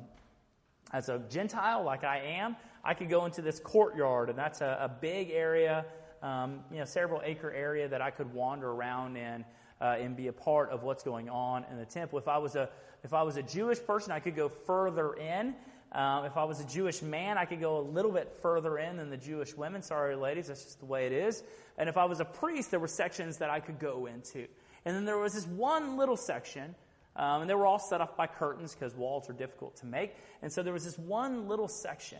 as 0.91 1.10
a 1.10 1.22
Gentile, 1.30 1.84
like 1.84 2.04
I 2.04 2.19
am, 2.19 2.56
I 2.84 2.93
could 2.93 3.10
go 3.10 3.26
into 3.26 3.41
this 3.41 3.60
courtyard, 3.60 4.30
and 4.30 4.38
that's 4.38 4.62
a, 4.62 4.78
a 4.82 4.89
big 4.89 5.32
area, 5.32 5.86
um, 6.22 6.60
you 6.72 6.80
know, 6.80 6.86
several 6.86 7.22
acre 7.24 7.52
area 7.52 7.88
that 7.88 8.02
I 8.02 8.12
could 8.12 8.34
wander 8.34 8.69
around 8.72 9.17
in 9.17 9.46
uh, 9.84 9.98
and 10.00 10.15
be 10.15 10.28
a 10.28 10.34
part 10.34 10.69
of 10.69 10.84
what's 10.84 11.04
going 11.04 11.30
on 11.30 11.65
in 11.69 11.78
the 11.78 11.86
temple. 11.86 12.17
If 12.17 12.30
I 12.30 12.38
was 12.38 12.56
a 12.56 12.69
if 13.04 13.13
I 13.13 13.24
was 13.24 13.36
a 13.36 13.43
Jewish 13.43 13.84
person, 13.86 14.13
I 14.13 14.22
could 14.22 14.36
go 14.36 14.48
further 14.48 15.13
in. 15.13 15.54
Um, 15.91 16.24
if 16.24 16.38
I 16.38 16.46
was 16.46 16.62
a 16.62 16.65
Jewish 16.65 17.02
man, 17.02 17.38
I 17.38 17.43
could 17.43 17.60
go 17.60 17.78
a 17.78 17.86
little 17.86 18.12
bit 18.12 18.32
further 18.41 18.78
in 18.78 18.96
than 18.96 19.10
the 19.10 19.17
Jewish 19.17 19.56
women. 19.56 19.84
Sorry, 19.84 20.15
ladies, 20.15 20.48
that's 20.48 20.63
just 20.63 20.80
the 20.80 20.86
way 20.86 21.06
it 21.06 21.12
is. 21.12 21.43
And 21.78 21.89
if 21.89 21.98
I 21.98 22.06
was 22.06 22.22
a 22.22 22.26
priest, 22.26 22.72
there 22.72 22.80
were 22.80 22.88
sections 22.88 23.38
that 23.39 23.50
I 23.50 23.60
could 23.60 23.78
go 23.78 24.06
into. 24.06 24.48
And 24.86 24.96
then 24.96 25.04
there 25.04 25.17
was 25.17 25.34
this 25.34 25.46
one 25.46 25.98
little 25.98 26.15
section, 26.15 26.76
um, 27.17 27.41
and 27.41 27.50
they 27.50 27.54
were 27.54 27.65
all 27.65 27.78
set 27.78 28.00
off 28.00 28.15
by 28.15 28.26
curtains 28.26 28.74
because 28.74 28.96
walls 28.96 29.30
are 29.30 29.34
difficult 29.34 29.76
to 29.78 29.86
make. 29.86 30.15
And 30.41 30.52
so 30.52 30.63
there 30.63 30.74
was 30.74 30.86
this 30.86 30.98
one 30.98 31.48
little 31.48 31.67
section 31.67 32.19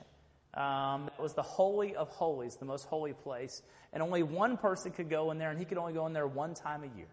um, 0.54 1.06
that 1.06 1.20
was 1.20 1.34
the 1.34 1.42
Holy 1.42 1.96
of 1.96 2.10
Holies, 2.10 2.58
the 2.58 2.66
most 2.66 2.86
holy 2.86 3.14
place. 3.14 3.62
And 3.94 4.04
only 4.04 4.22
one 4.22 4.58
person 4.58 4.92
could 4.92 5.10
go 5.10 5.32
in 5.32 5.40
there, 5.40 5.50
and 5.50 5.58
he 5.58 5.66
could 5.66 5.78
only 5.78 5.94
go 5.94 6.06
in 6.08 6.14
there 6.14 6.28
one 6.28 6.54
time 6.54 6.84
a 6.84 6.98
year. 6.98 7.08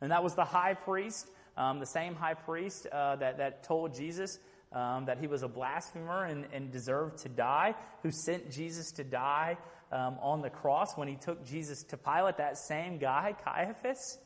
And 0.00 0.10
that 0.12 0.22
was 0.22 0.34
the 0.34 0.44
high 0.44 0.74
priest, 0.74 1.28
um, 1.56 1.80
the 1.80 1.86
same 1.86 2.14
high 2.14 2.34
priest 2.34 2.86
uh, 2.86 3.16
that, 3.16 3.38
that 3.38 3.64
told 3.64 3.94
Jesus 3.94 4.38
um, 4.72 5.06
that 5.06 5.18
he 5.18 5.26
was 5.26 5.42
a 5.42 5.48
blasphemer 5.48 6.24
and, 6.24 6.46
and, 6.52 6.70
deserved 6.70 7.18
to 7.18 7.28
die, 7.28 7.74
who 8.02 8.10
sent 8.10 8.50
Jesus 8.50 8.92
to 8.92 9.04
die 9.04 9.56
um, 9.90 10.18
on 10.20 10.42
the 10.42 10.50
cross 10.50 10.96
when 10.96 11.08
he 11.08 11.16
took 11.16 11.44
Jesus 11.44 11.82
to 11.84 11.96
Pilate. 11.96 12.36
That 12.36 12.58
same 12.58 12.98
guy, 12.98 13.34
Caiaphas, 13.44 14.18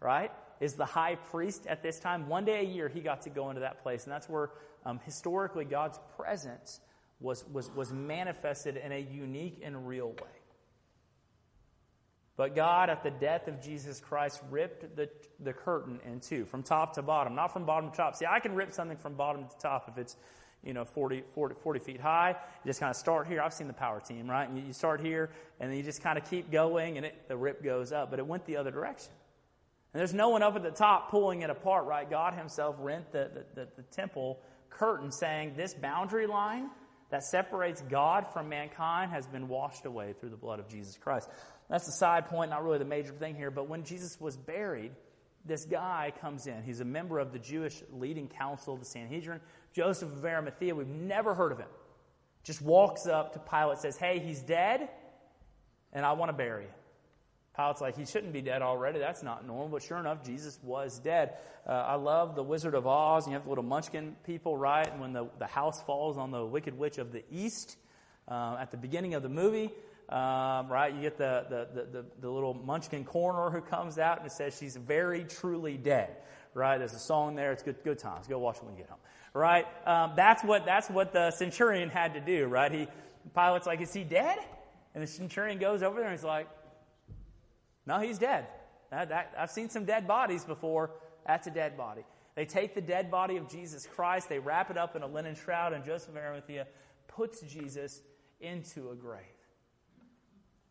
right, 0.00 0.32
is 0.58 0.74
the 0.74 0.86
high 0.86 1.16
priest 1.16 1.66
at 1.66 1.82
this 1.82 2.00
time. 2.00 2.28
One 2.28 2.44
day 2.44 2.60
a 2.60 2.68
year, 2.68 2.88
he 2.88 3.00
got 3.00 3.22
to 3.22 3.30
go 3.30 3.50
into 3.50 3.60
that 3.60 3.82
place. 3.82 4.04
And 4.04 4.12
that's 4.12 4.28
where 4.28 4.50
um, 4.86 5.00
historically 5.04 5.66
God's 5.66 6.00
presence 6.16 6.80
was, 7.20 7.44
was, 7.52 7.70
was 7.70 7.92
manifested 7.92 8.78
in 8.78 8.92
a 8.92 8.98
unique 8.98 9.60
and 9.62 9.86
real 9.86 10.08
way. 10.08 10.39
But 12.40 12.54
God, 12.54 12.88
at 12.88 13.02
the 13.02 13.10
death 13.10 13.48
of 13.48 13.60
Jesus 13.60 14.00
Christ, 14.00 14.40
ripped 14.48 14.96
the, 14.96 15.10
the 15.40 15.52
curtain 15.52 16.00
in 16.06 16.20
two, 16.20 16.46
from 16.46 16.62
top 16.62 16.94
to 16.94 17.02
bottom, 17.02 17.34
not 17.34 17.52
from 17.52 17.66
bottom 17.66 17.90
to 17.90 17.96
top. 17.98 18.16
See, 18.16 18.24
I 18.24 18.40
can 18.40 18.54
rip 18.54 18.72
something 18.72 18.96
from 18.96 19.12
bottom 19.12 19.46
to 19.46 19.58
top 19.58 19.90
if 19.90 19.98
it's, 19.98 20.16
you 20.64 20.72
know, 20.72 20.86
40, 20.86 21.22
40, 21.34 21.56
40 21.56 21.80
feet 21.80 22.00
high. 22.00 22.30
You 22.30 22.70
just 22.70 22.80
kind 22.80 22.88
of 22.88 22.96
start 22.96 23.26
here. 23.26 23.42
I've 23.42 23.52
seen 23.52 23.66
the 23.66 23.74
power 23.74 24.00
team, 24.00 24.26
right? 24.26 24.48
And 24.48 24.56
you 24.66 24.72
start 24.72 25.02
here, 25.02 25.28
and 25.60 25.70
then 25.70 25.76
you 25.76 25.82
just 25.82 26.02
kind 26.02 26.16
of 26.16 26.30
keep 26.30 26.50
going, 26.50 26.96
and 26.96 27.04
it, 27.04 27.28
the 27.28 27.36
rip 27.36 27.62
goes 27.62 27.92
up. 27.92 28.08
But 28.08 28.20
it 28.20 28.26
went 28.26 28.46
the 28.46 28.56
other 28.56 28.70
direction. 28.70 29.12
And 29.92 30.00
there's 30.00 30.14
no 30.14 30.30
one 30.30 30.42
up 30.42 30.56
at 30.56 30.62
the 30.62 30.70
top 30.70 31.10
pulling 31.10 31.42
it 31.42 31.50
apart, 31.50 31.84
right? 31.84 32.08
God 32.08 32.32
Himself 32.32 32.74
rent 32.78 33.12
the, 33.12 33.30
the, 33.34 33.60
the, 33.60 33.68
the 33.76 33.82
temple 33.82 34.40
curtain, 34.70 35.12
saying, 35.12 35.56
This 35.58 35.74
boundary 35.74 36.26
line 36.26 36.70
that 37.10 37.22
separates 37.24 37.82
God 37.82 38.26
from 38.32 38.48
mankind 38.48 39.10
has 39.10 39.26
been 39.26 39.48
washed 39.48 39.84
away 39.84 40.14
through 40.18 40.30
the 40.30 40.36
blood 40.36 40.58
of 40.58 40.68
Jesus 40.68 40.96
Christ. 40.96 41.28
That's 41.70 41.86
the 41.86 41.92
side 41.92 42.26
point, 42.26 42.50
not 42.50 42.64
really 42.64 42.78
the 42.78 42.84
major 42.84 43.12
thing 43.12 43.36
here. 43.36 43.50
But 43.50 43.68
when 43.68 43.84
Jesus 43.84 44.20
was 44.20 44.36
buried, 44.36 44.90
this 45.44 45.64
guy 45.64 46.12
comes 46.20 46.46
in. 46.46 46.62
He's 46.64 46.80
a 46.80 46.84
member 46.84 47.18
of 47.18 47.32
the 47.32 47.38
Jewish 47.38 47.82
leading 47.92 48.28
council 48.28 48.76
the 48.76 48.84
Sanhedrin. 48.84 49.40
Joseph 49.72 50.10
of 50.10 50.24
Arimathea, 50.24 50.74
we've 50.74 50.88
never 50.88 51.32
heard 51.34 51.52
of 51.52 51.58
him. 51.58 51.68
Just 52.42 52.60
walks 52.60 53.06
up 53.06 53.34
to 53.34 53.38
Pilate, 53.38 53.78
says, 53.78 53.96
Hey, 53.96 54.18
he's 54.18 54.42
dead, 54.42 54.88
and 55.92 56.04
I 56.04 56.12
want 56.12 56.30
to 56.30 56.32
bury 56.32 56.64
him. 56.64 56.74
Pilate's 57.56 57.80
like, 57.80 57.96
he 57.96 58.06
shouldn't 58.06 58.32
be 58.32 58.40
dead 58.40 58.62
already. 58.62 58.98
That's 58.98 59.22
not 59.22 59.46
normal. 59.46 59.68
But 59.68 59.82
sure 59.82 59.98
enough, 59.98 60.24
Jesus 60.24 60.58
was 60.62 60.98
dead. 60.98 61.34
Uh, 61.66 61.72
I 61.72 61.94
love 61.96 62.34
the 62.34 62.42
Wizard 62.42 62.74
of 62.74 62.86
Oz. 62.86 63.26
You 63.26 63.34
have 63.34 63.42
the 63.42 63.48
little 63.48 63.64
munchkin 63.64 64.16
people, 64.24 64.56
right? 64.56 64.90
And 64.90 65.00
when 65.00 65.12
the, 65.12 65.28
the 65.38 65.46
house 65.46 65.82
falls 65.82 66.16
on 66.16 66.30
the 66.30 66.44
Wicked 66.44 66.78
Witch 66.78 66.98
of 66.98 67.12
the 67.12 67.22
East 67.30 67.76
uh, 68.28 68.56
at 68.58 68.70
the 68.70 68.76
beginning 68.76 69.14
of 69.14 69.22
the 69.22 69.28
movie, 69.28 69.70
um, 70.10 70.68
right? 70.68 70.92
You 70.92 71.00
get 71.00 71.16
the, 71.16 71.46
the, 71.48 71.86
the, 71.92 72.04
the, 72.20 72.28
little 72.28 72.52
munchkin 72.52 73.04
corner 73.04 73.48
who 73.50 73.60
comes 73.60 73.96
out 73.96 74.22
and 74.22 74.30
says 74.30 74.58
she's 74.58 74.74
very 74.74 75.22
truly 75.22 75.76
dead, 75.76 76.16
right? 76.52 76.78
There's 76.78 76.94
a 76.94 76.98
song 76.98 77.36
there. 77.36 77.52
It's 77.52 77.62
good, 77.62 77.76
good 77.84 78.00
times. 78.00 78.26
Go 78.26 78.40
watch 78.40 78.56
it 78.56 78.64
when 78.64 78.74
you 78.74 78.80
get 78.80 78.88
home, 78.90 78.98
right? 79.34 79.66
Um, 79.86 80.14
that's 80.16 80.42
what, 80.42 80.66
that's 80.66 80.90
what 80.90 81.12
the 81.12 81.30
centurion 81.30 81.90
had 81.90 82.14
to 82.14 82.20
do, 82.20 82.46
right? 82.46 82.72
He, 82.72 82.88
Pilate's 83.36 83.68
like, 83.68 83.80
is 83.80 83.92
he 83.92 84.02
dead? 84.02 84.38
And 84.94 85.02
the 85.02 85.06
centurion 85.06 85.58
goes 85.60 85.84
over 85.84 86.00
there 86.00 86.08
and 86.08 86.18
he's 86.18 86.24
like, 86.24 86.48
no, 87.86 88.00
he's 88.00 88.18
dead. 88.18 88.48
That, 88.90 89.10
that, 89.10 89.34
I've 89.38 89.52
seen 89.52 89.68
some 89.68 89.84
dead 89.84 90.08
bodies 90.08 90.44
before. 90.44 90.90
That's 91.24 91.46
a 91.46 91.52
dead 91.52 91.76
body. 91.76 92.02
They 92.34 92.46
take 92.46 92.74
the 92.74 92.80
dead 92.80 93.12
body 93.12 93.36
of 93.36 93.48
Jesus 93.48 93.86
Christ, 93.86 94.28
they 94.28 94.40
wrap 94.40 94.70
it 94.70 94.76
up 94.76 94.96
in 94.96 95.02
a 95.02 95.06
linen 95.06 95.36
shroud, 95.36 95.72
and 95.72 95.84
Joseph 95.84 96.10
of 96.10 96.16
Arimathea 96.16 96.66
puts 97.06 97.42
Jesus 97.42 98.00
into 98.40 98.90
a 98.90 98.94
grave. 98.96 99.20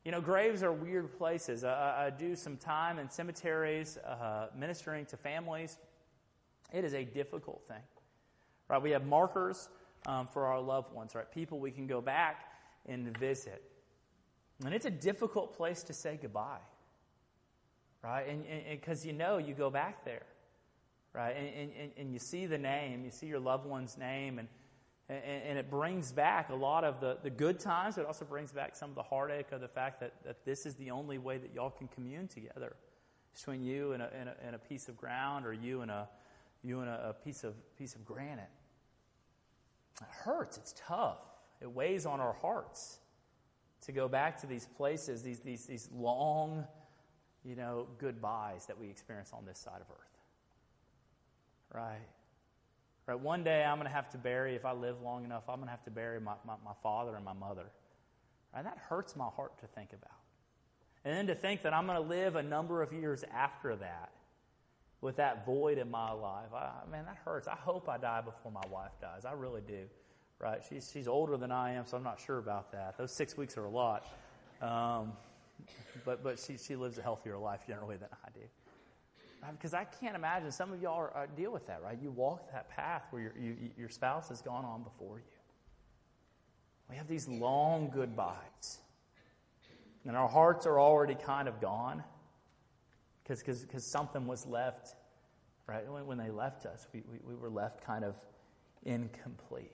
You 0.05 0.11
know, 0.11 0.21
graves 0.21 0.63
are 0.63 0.71
weird 0.71 1.17
places. 1.17 1.63
I, 1.63 2.05
I 2.05 2.09
do 2.09 2.35
some 2.35 2.57
time 2.57 2.99
in 2.99 3.09
cemeteries, 3.09 3.97
uh, 3.97 4.47
ministering 4.55 5.05
to 5.07 5.17
families. 5.17 5.77
It 6.71 6.85
is 6.85 6.93
a 6.93 7.03
difficult 7.03 7.63
thing, 7.67 7.83
right? 8.69 8.81
We 8.81 8.91
have 8.91 9.05
markers 9.05 9.69
um, 10.05 10.27
for 10.27 10.45
our 10.45 10.61
loved 10.61 10.93
ones, 10.93 11.15
right? 11.15 11.29
People 11.31 11.59
we 11.59 11.71
can 11.71 11.87
go 11.87 11.99
back 11.99 12.45
and 12.85 13.17
visit. 13.17 13.63
And 14.65 14.73
it's 14.73 14.85
a 14.85 14.91
difficult 14.91 15.55
place 15.55 15.83
to 15.83 15.93
say 15.93 16.17
goodbye, 16.21 16.59
right? 18.03 18.27
And 18.27 18.45
because 18.71 19.05
you 19.05 19.13
know 19.13 19.37
you 19.37 19.53
go 19.53 19.69
back 19.69 20.05
there, 20.05 20.25
right? 21.13 21.35
And, 21.35 21.71
and, 21.79 21.91
and 21.97 22.13
you 22.13 22.19
see 22.19 22.45
the 22.45 22.57
name, 22.57 23.03
you 23.03 23.11
see 23.11 23.27
your 23.27 23.39
loved 23.39 23.65
one's 23.65 23.97
name, 23.97 24.39
and 24.39 24.47
and, 25.09 25.23
and, 25.23 25.57
it 25.57 25.71
brings 25.71 26.11
back 26.11 26.49
a 26.49 26.55
lot 26.55 26.83
of 26.83 26.99
the, 26.99 27.17
the 27.23 27.31
good 27.31 27.59
times. 27.59 27.97
It 27.97 28.05
also 28.05 28.25
brings 28.25 28.51
back 28.51 28.75
some 28.75 28.91
of 28.91 28.95
the 28.95 29.03
heartache 29.03 29.51
of 29.51 29.59
the 29.59 29.67
fact 29.67 29.99
that, 30.01 30.13
that 30.23 30.45
this 30.45 30.67
is 30.67 30.75
the 30.75 30.91
only 30.91 31.17
way 31.17 31.39
that 31.39 31.51
y'all 31.53 31.71
can 31.71 31.87
commune 31.87 32.27
together 32.27 32.75
between 33.33 33.63
you 33.63 33.93
and 33.93 34.03
a, 34.03 34.09
and 34.13 34.29
a, 34.29 34.35
and 34.45 34.55
a 34.55 34.59
piece 34.59 34.87
of 34.87 34.95
ground 34.95 35.47
or 35.47 35.53
you 35.53 35.81
and 35.81 35.89
a, 35.89 36.07
you 36.63 36.81
and 36.81 36.89
a, 36.89 37.09
a 37.09 37.13
piece, 37.13 37.43
of, 37.43 37.55
piece 37.75 37.95
of 37.95 38.05
granite. 38.05 38.49
It 39.99 40.07
hurts. 40.09 40.57
It's 40.57 40.75
tough. 40.77 41.17
It 41.59 41.71
weighs 41.71 42.05
on 42.05 42.19
our 42.19 42.33
hearts 42.33 42.99
to 43.81 43.91
go 43.91 44.07
back 44.07 44.39
to 44.41 44.47
these 44.47 44.67
places, 44.77 45.23
these, 45.23 45.39
these, 45.39 45.65
these 45.65 45.89
long, 45.91 46.65
you 47.43 47.55
know, 47.55 47.87
goodbyes 47.97 48.67
that 48.67 48.77
we 48.77 48.89
experience 48.89 49.31
on 49.33 49.45
this 49.45 49.57
side 49.57 49.81
of 49.81 49.87
earth. 49.89 50.19
Right? 51.73 52.07
Right? 53.09 53.19
One 53.19 53.43
day 53.43 53.63
I'm 53.63 53.77
going 53.77 53.87
to 53.87 53.93
have 53.93 54.11
to 54.11 54.19
bury, 54.19 54.55
if 54.55 54.65
I 54.65 54.71
live 54.71 55.01
long 55.01 55.25
enough, 55.25 55.41
I'm 55.49 55.55
going 55.55 55.65
to 55.65 55.71
have 55.71 55.83
to 55.85 55.89
bury 55.89 56.21
my, 56.21 56.33
my, 56.45 56.53
my 56.63 56.73
father 56.83 57.15
and 57.15 57.25
my 57.25 57.33
mother. 57.33 57.65
Right? 58.53 58.63
That 58.63 58.77
hurts 58.87 59.15
my 59.15 59.25
heart 59.35 59.57
to 59.61 59.65
think 59.65 59.93
about. 59.93 60.11
And 61.03 61.15
then 61.15 61.25
to 61.25 61.33
think 61.33 61.63
that 61.63 61.73
I'm 61.73 61.87
going 61.87 61.99
to 61.99 62.07
live 62.07 62.35
a 62.35 62.43
number 62.43 62.83
of 62.83 62.93
years 62.93 63.23
after 63.33 63.75
that 63.77 64.11
with 65.01 65.15
that 65.15 65.43
void 65.43 65.79
in 65.79 65.89
my 65.89 66.11
life. 66.11 66.53
I, 66.53 66.69
man, 66.91 67.05
that 67.05 67.17
hurts. 67.25 67.47
I 67.47 67.55
hope 67.55 67.89
I 67.89 67.97
die 67.97 68.21
before 68.21 68.51
my 68.51 68.67
wife 68.69 68.91
dies. 69.01 69.25
I 69.25 69.31
really 69.31 69.61
do. 69.61 69.85
Right? 70.37 70.61
She's, 70.69 70.91
she's 70.93 71.07
older 71.07 71.35
than 71.35 71.51
I 71.51 71.73
am, 71.73 71.87
so 71.87 71.97
I'm 71.97 72.03
not 72.03 72.19
sure 72.19 72.37
about 72.37 72.71
that. 72.73 72.95
Those 72.99 73.11
six 73.11 73.35
weeks 73.35 73.57
are 73.57 73.65
a 73.65 73.71
lot. 73.71 74.05
Um, 74.61 75.13
but 76.05 76.23
but 76.23 76.37
she, 76.37 76.57
she 76.57 76.75
lives 76.75 76.99
a 76.99 77.01
healthier 77.01 77.39
life 77.39 77.61
generally 77.65 77.97
than 77.97 78.09
I 78.23 78.29
do. 78.35 78.45
Because 79.51 79.73
I 79.73 79.85
can't 79.85 80.15
imagine 80.15 80.51
some 80.51 80.73
of 80.73 80.81
y'all 80.81 80.97
are, 80.97 81.15
uh, 81.15 81.25
deal 81.35 81.51
with 81.51 81.67
that, 81.67 81.81
right? 81.81 81.97
You 82.01 82.11
walk 82.11 82.51
that 82.51 82.69
path 82.69 83.03
where 83.11 83.21
your, 83.21 83.33
you, 83.39 83.55
your 83.77 83.89
spouse 83.89 84.29
has 84.29 84.41
gone 84.41 84.65
on 84.65 84.83
before 84.83 85.17
you. 85.17 85.23
We 86.89 86.95
have 86.97 87.07
these 87.07 87.27
long 87.27 87.89
goodbyes. 87.89 88.79
And 90.05 90.17
our 90.17 90.27
hearts 90.27 90.65
are 90.65 90.79
already 90.79 91.15
kind 91.15 91.47
of 91.47 91.61
gone 91.61 92.03
because 93.23 93.85
something 93.85 94.25
was 94.25 94.45
left, 94.45 94.95
right? 95.67 95.89
When, 95.89 96.07
when 96.07 96.17
they 96.17 96.31
left 96.31 96.65
us, 96.65 96.87
we, 96.93 97.03
we, 97.11 97.19
we 97.23 97.35
were 97.35 97.49
left 97.49 97.83
kind 97.83 98.03
of 98.03 98.15
incomplete. 98.83 99.71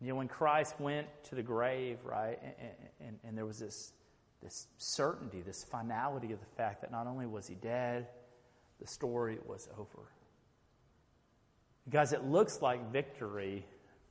You 0.00 0.08
know, 0.08 0.14
when 0.16 0.28
Christ 0.28 0.80
went 0.80 1.06
to 1.24 1.34
the 1.34 1.42
grave, 1.42 1.98
right, 2.02 2.38
and, 2.42 2.70
and, 3.00 3.18
and, 3.24 3.38
there 3.38 3.46
was 3.46 3.60
this, 3.60 3.92
this 4.42 4.66
certainty, 4.76 5.40
this 5.40 5.64
finality 5.64 6.32
of 6.32 6.40
the 6.40 6.56
fact 6.56 6.80
that 6.80 6.90
not 6.90 7.06
only 7.06 7.26
was 7.26 7.46
he 7.46 7.54
dead, 7.54 8.08
the 8.80 8.86
story 8.86 9.38
was 9.46 9.68
over. 9.78 10.08
Guys, 11.90 12.12
it 12.12 12.24
looks 12.24 12.60
like 12.62 12.92
victory 12.92 13.64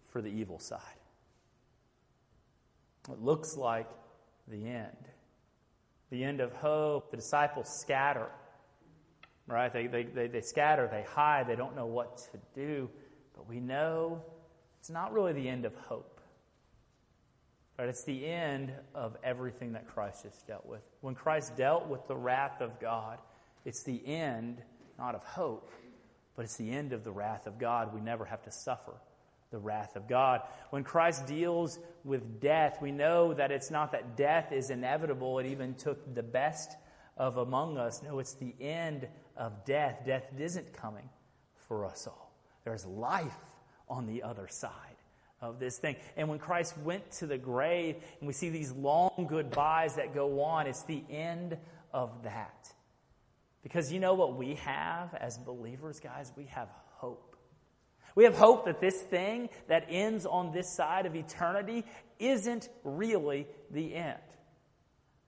for 0.08 0.22
the 0.22 0.30
evil 0.30 0.60
side. 0.60 0.80
It 3.10 3.20
looks 3.22 3.58
like 3.58 3.88
the 4.48 4.68
end. 4.68 4.98
The 6.10 6.24
end 6.24 6.42
of 6.42 6.54
hope. 6.54 7.12
The 7.12 7.18
disciples 7.18 7.70
scatter. 7.82 8.28
Right? 9.48 9.72
They, 9.72 9.88
they, 9.88 10.04
they, 10.04 10.28
they 10.28 10.42
scatter, 10.42 10.88
they 10.92 11.04
hide, 11.04 11.48
they 11.48 11.56
don't 11.56 11.76
know 11.76 11.86
what 11.86 12.18
to 12.18 12.40
do. 12.54 12.90
But 13.36 13.48
we 13.48 13.60
know 13.60 14.22
it's 14.80 14.90
not 14.90 15.14
really 15.14 15.34
the 15.34 15.48
end 15.48 15.66
of 15.66 15.76
hope. 15.76 16.11
Right? 17.82 17.90
It's 17.90 18.04
the 18.04 18.28
end 18.28 18.72
of 18.94 19.18
everything 19.24 19.72
that 19.72 19.88
Christ 19.88 20.22
just 20.22 20.46
dealt 20.46 20.68
with. 20.68 20.82
When 21.00 21.16
Christ 21.16 21.58
dealt 21.58 21.88
with 21.88 22.08
the 22.08 22.16
wrath 22.16 22.62
of 22.62 22.80
God, 22.80 23.18
it's 23.66 23.82
the 23.82 24.00
end, 24.06 24.62
not 25.00 25.16
of 25.16 25.24
hope, 25.24 25.72
but 26.36 26.46
it's 26.46 26.58
the 26.58 26.70
end 26.70 26.94
of 26.94 27.04
the 27.04 27.10
wrath 27.10 27.48
of 27.48 27.58
God. 27.58 27.92
We 27.92 28.00
never 28.00 28.24
have 28.24 28.44
to 28.44 28.52
suffer 28.52 28.94
the 29.50 29.58
wrath 29.58 29.96
of 29.96 30.08
God. 30.08 30.42
When 30.70 30.84
Christ 30.84 31.26
deals 31.26 31.80
with 32.04 32.40
death, 32.40 32.78
we 32.84 32.92
know 32.92 33.34
that 33.34 33.52
it's 33.52 33.72
not 33.72 33.94
that 33.94 34.16
death 34.16 34.52
is 34.52 34.70
inevitable. 34.70 35.40
It 35.40 35.48
even 35.48 35.74
took 35.74 36.14
the 36.14 36.22
best 36.22 36.76
of 37.18 37.38
among 37.38 37.80
us. 37.80 38.04
No, 38.04 38.20
it's 38.20 38.36
the 38.36 38.54
end 38.62 39.08
of 39.36 39.66
death. 39.66 40.04
Death 40.06 40.26
isn't 40.38 40.72
coming 40.72 41.10
for 41.68 41.84
us 41.88 42.06
all. 42.06 42.32
There's 42.64 42.86
life 42.86 43.34
on 43.90 44.06
the 44.06 44.22
other 44.22 44.48
side 44.48 44.91
of 45.42 45.60
this 45.60 45.78
thing. 45.78 45.96
And 46.16 46.30
when 46.30 46.40
Christ 46.40 46.78
went 46.78 47.12
to 47.14 47.28
the 47.28 47.38
grave, 47.38 47.96
and 48.20 48.28
we 48.28 48.34
see 48.34 48.50
these 48.50 48.72
long 48.72 49.28
goodbyes 49.30 49.96
that 49.96 50.14
go 50.14 50.42
on, 50.44 50.68
it's 50.68 50.84
the 50.84 51.04
end 51.10 51.58
of 51.94 52.24
that. 52.24 52.72
Because 53.64 53.92
you 53.92 54.00
know 54.00 54.14
what 54.14 54.38
we 54.38 54.56
have 54.56 55.14
as 55.14 55.38
believers, 55.38 56.00
guys? 56.00 56.32
We 56.36 56.46
have 56.46 56.70
hope. 56.96 57.36
We 58.16 58.26
have 58.26 58.36
hope 58.36 58.66
that 58.66 58.82
this 58.82 59.02
thing 59.04 59.50
that 59.68 59.86
ends 59.90 60.26
on 60.26 60.52
this 60.52 60.76
side 60.76 61.06
of 61.06 61.16
eternity 61.16 61.86
isn't 62.20 62.70
really 62.84 63.48
the 63.70 63.96
end. 63.96 64.18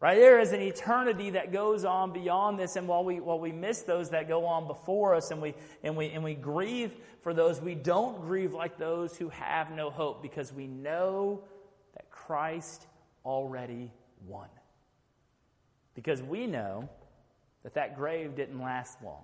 Right? 0.03 0.17
There 0.17 0.41
is 0.41 0.51
an 0.51 0.59
eternity 0.59 1.29
that 1.29 1.53
goes 1.53 1.85
on 1.85 2.11
beyond 2.11 2.59
this, 2.59 2.75
and 2.75 2.89
while 2.89 3.05
we 3.05 3.21
while 3.21 3.39
we 3.39 3.53
miss 3.53 3.83
those 3.83 4.09
that 4.09 4.27
go 4.27 4.45
on 4.45 4.67
before 4.67 5.15
us 5.15 5.31
and 5.31 5.41
we 5.41 5.53
and 5.81 5.95
we 5.95 6.09
and 6.09 6.21
we 6.21 6.33
grieve 6.33 6.91
for 7.21 7.33
those, 7.33 7.61
we 7.61 7.73
don't 7.73 8.19
grieve 8.19 8.53
like 8.53 8.77
those 8.77 9.15
who 9.15 9.29
have 9.29 9.71
no 9.71 9.89
hope 9.89 10.21
because 10.21 10.51
we 10.51 10.67
know 10.67 11.45
that 11.95 12.11
Christ 12.11 12.85
already 13.23 13.93
won. 14.27 14.49
Because 15.95 16.21
we 16.21 16.47
know 16.47 16.89
that 17.63 17.75
that 17.75 17.95
grave 17.95 18.35
didn't 18.35 18.59
last 18.59 19.01
long 19.01 19.23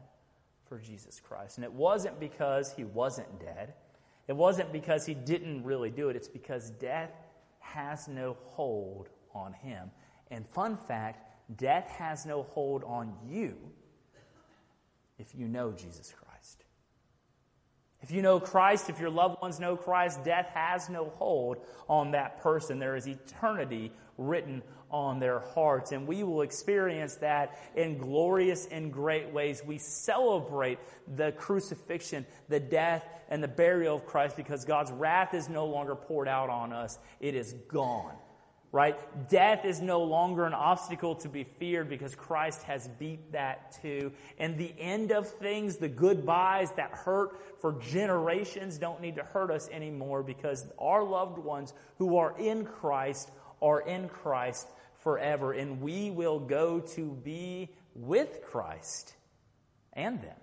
for 0.69 0.79
Jesus 0.79 1.19
Christ. 1.19 1.57
And 1.57 1.65
it 1.65 1.73
wasn't 1.73 2.21
because 2.21 2.71
he 2.71 2.85
wasn't 2.85 3.41
dead, 3.41 3.73
it 4.29 4.33
wasn't 4.37 4.71
because 4.71 5.05
he 5.05 5.13
didn't 5.13 5.65
really 5.65 5.89
do 5.89 6.07
it, 6.07 6.15
it's 6.15 6.29
because 6.29 6.69
death 6.69 7.11
has 7.59 8.07
no 8.07 8.37
hold 8.53 9.09
on 9.35 9.51
him. 9.51 9.91
And 10.31 10.47
fun 10.47 10.77
fact 10.77 11.25
death 11.57 11.89
has 11.97 12.25
no 12.25 12.43
hold 12.43 12.83
on 12.83 13.13
you 13.27 13.55
if 15.17 15.35
you 15.35 15.47
know 15.47 15.71
Jesus 15.71 16.13
Christ. 16.13 16.63
If 18.01 18.11
you 18.11 18.21
know 18.21 18.39
Christ, 18.39 18.89
if 18.89 18.99
your 18.99 19.09
loved 19.09 19.41
ones 19.41 19.59
know 19.59 19.75
Christ, 19.75 20.23
death 20.23 20.49
has 20.53 20.89
no 20.89 21.09
hold 21.17 21.57
on 21.89 22.11
that 22.11 22.41
person. 22.41 22.79
There 22.79 22.95
is 22.95 23.07
eternity 23.07 23.91
written 24.17 24.61
on 24.89 25.19
their 25.19 25.39
hearts. 25.39 25.91
And 25.91 26.07
we 26.07 26.23
will 26.23 26.41
experience 26.41 27.15
that 27.15 27.59
in 27.75 27.97
glorious 27.97 28.67
and 28.67 28.91
great 28.91 29.31
ways. 29.33 29.61
We 29.65 29.79
celebrate 29.79 30.79
the 31.15 31.33
crucifixion, 31.33 32.25
the 32.47 32.59
death, 32.59 33.05
and 33.29 33.43
the 33.43 33.47
burial 33.49 33.97
of 33.97 34.05
Christ 34.05 34.37
because 34.37 34.63
God's 34.63 34.91
wrath 34.91 35.33
is 35.33 35.49
no 35.49 35.65
longer 35.65 35.95
poured 35.95 36.27
out 36.27 36.49
on 36.49 36.71
us, 36.71 36.97
it 37.19 37.35
is 37.35 37.53
gone. 37.67 38.15
Right? 38.71 38.95
Death 39.29 39.65
is 39.65 39.81
no 39.81 40.03
longer 40.03 40.45
an 40.45 40.53
obstacle 40.53 41.15
to 41.15 41.29
be 41.29 41.43
feared 41.43 41.89
because 41.89 42.13
Christ 42.13 42.61
has 42.63 42.87
beat 42.99 43.31
that 43.31 43.75
too. 43.81 44.11
And 44.37 44.59
the 44.59 44.71
end 44.77 45.11
of 45.11 45.27
things, 45.27 45.77
the 45.77 45.89
goodbyes 45.89 46.71
that 46.73 46.91
hurt 46.91 47.59
for 47.61 47.73
generations, 47.81 48.77
don't 48.77 49.01
need 49.01 49.15
to 49.15 49.23
hurt 49.23 49.49
us 49.49 49.67
anymore 49.69 50.21
because 50.21 50.67
our 50.77 51.03
loved 51.03 51.39
ones 51.39 51.73
who 51.97 52.17
are 52.17 52.37
in 52.37 52.63
Christ 52.63 53.31
are 53.59 53.81
in 53.81 54.07
Christ 54.07 54.67
forever, 54.99 55.53
and 55.53 55.81
we 55.81 56.11
will 56.11 56.39
go 56.39 56.79
to 56.79 57.11
be 57.23 57.69
with 57.95 58.41
Christ 58.43 59.15
and 59.93 60.21
them 60.21 60.37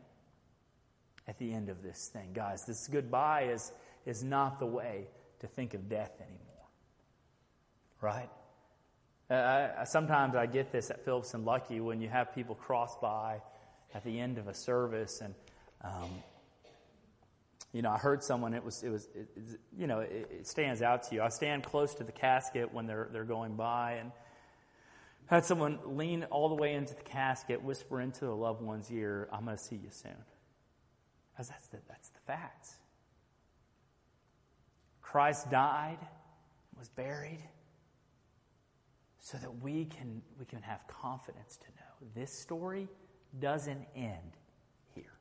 at 1.28 1.38
the 1.38 1.52
end 1.52 1.68
of 1.68 1.82
this 1.82 2.08
thing. 2.12 2.30
Guys, 2.32 2.64
this 2.66 2.88
goodbye 2.88 3.48
is, 3.52 3.72
is 4.04 4.22
not 4.22 4.58
the 4.58 4.66
way 4.66 5.06
to 5.40 5.46
think 5.46 5.74
of 5.74 5.88
death 5.88 6.12
anymore. 6.20 6.45
Right? 8.06 8.30
Uh, 9.28 9.80
I, 9.80 9.84
sometimes 9.84 10.36
I 10.36 10.46
get 10.46 10.70
this 10.70 10.92
at 10.92 11.04
Phillips 11.04 11.34
and 11.34 11.44
Luckey 11.44 11.82
when 11.82 12.00
you 12.00 12.08
have 12.08 12.32
people 12.32 12.54
cross 12.54 12.96
by 12.98 13.42
at 13.92 14.04
the 14.04 14.20
end 14.20 14.38
of 14.38 14.46
a 14.46 14.54
service 14.54 15.20
and 15.20 15.34
um, 15.82 16.22
you 17.72 17.82
know, 17.82 17.90
I 17.90 17.98
heard 17.98 18.22
someone. 18.22 18.54
It 18.54 18.64
was, 18.64 18.84
it 18.84 18.90
was, 18.90 19.08
it, 19.16 19.28
you 19.76 19.88
know, 19.88 19.98
it, 19.98 20.28
it, 20.30 20.46
stands 20.46 20.82
out 20.82 21.02
to 21.08 21.16
you. 21.16 21.20
I 21.22 21.30
stand 21.30 21.64
close 21.64 21.96
to 21.96 22.04
the 22.04 22.12
casket 22.12 22.72
when 22.72 22.86
they're 22.86 23.08
they're 23.12 23.24
going 23.24 23.56
by, 23.56 23.94
and 23.94 24.12
had 25.26 25.44
someone 25.44 25.80
lean 25.84 26.22
all 26.30 26.48
the 26.48 26.54
way 26.54 26.74
into 26.74 26.94
the 26.94 27.02
casket, 27.02 27.60
whisper 27.60 28.00
into 28.00 28.20
the 28.20 28.36
loved 28.36 28.62
one's 28.62 28.88
ear, 28.92 29.28
"I'm 29.32 29.44
going 29.44 29.56
to 29.56 29.62
see 29.62 29.76
you 29.76 29.90
soon." 29.90 30.12
Because 31.32 31.48
that's 31.48 31.66
the 31.66 31.78
that's 31.88 32.08
the 32.10 32.20
facts. 32.20 32.76
Christ 35.02 35.50
died, 35.50 35.98
was 36.78 36.88
buried, 36.88 37.42
so 39.26 39.36
that 39.38 39.60
we 39.60 39.86
can 39.86 40.22
we 40.38 40.44
can 40.44 40.62
have 40.62 40.86
confidence 40.86 41.56
to 41.56 41.66
know 41.80 42.10
this 42.14 42.40
story 42.42 42.86
doesn't 43.40 43.84
end 43.96 44.36
here. 44.94 45.18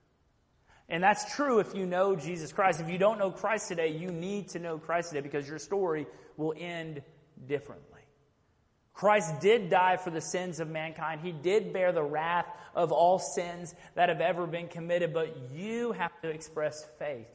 and 0.89 1.03
that's 1.03 1.33
true 1.35 1.57
if 1.57 1.73
you 1.73 1.87
know 1.87 2.15
Jesus 2.15 2.53
Christ. 2.53 2.79
If 2.79 2.87
you 2.87 2.99
don't 2.99 3.17
know 3.17 3.31
Christ 3.31 3.67
today, 3.67 3.87
you 3.87 4.11
need 4.11 4.49
to 4.49 4.59
know 4.59 4.77
Christ 4.77 5.09
today 5.09 5.21
because 5.21 5.49
your 5.49 5.57
story 5.57 6.05
will 6.37 6.53
end 6.55 7.01
differently. 7.47 8.01
Christ 8.93 9.41
did 9.41 9.71
die 9.71 9.97
for 9.97 10.11
the 10.11 10.21
sins 10.21 10.59
of 10.59 10.69
mankind. 10.69 11.21
He 11.21 11.31
did 11.31 11.73
bear 11.73 11.91
the 11.91 12.03
wrath 12.03 12.45
of 12.75 12.91
all 12.91 13.17
sins 13.17 13.73
that 13.95 14.09
have 14.09 14.21
ever 14.21 14.45
been 14.45 14.67
committed, 14.67 15.13
but 15.15 15.35
you 15.51 15.93
have 15.93 16.11
to 16.21 16.29
express 16.29 16.85
faith 16.99 17.27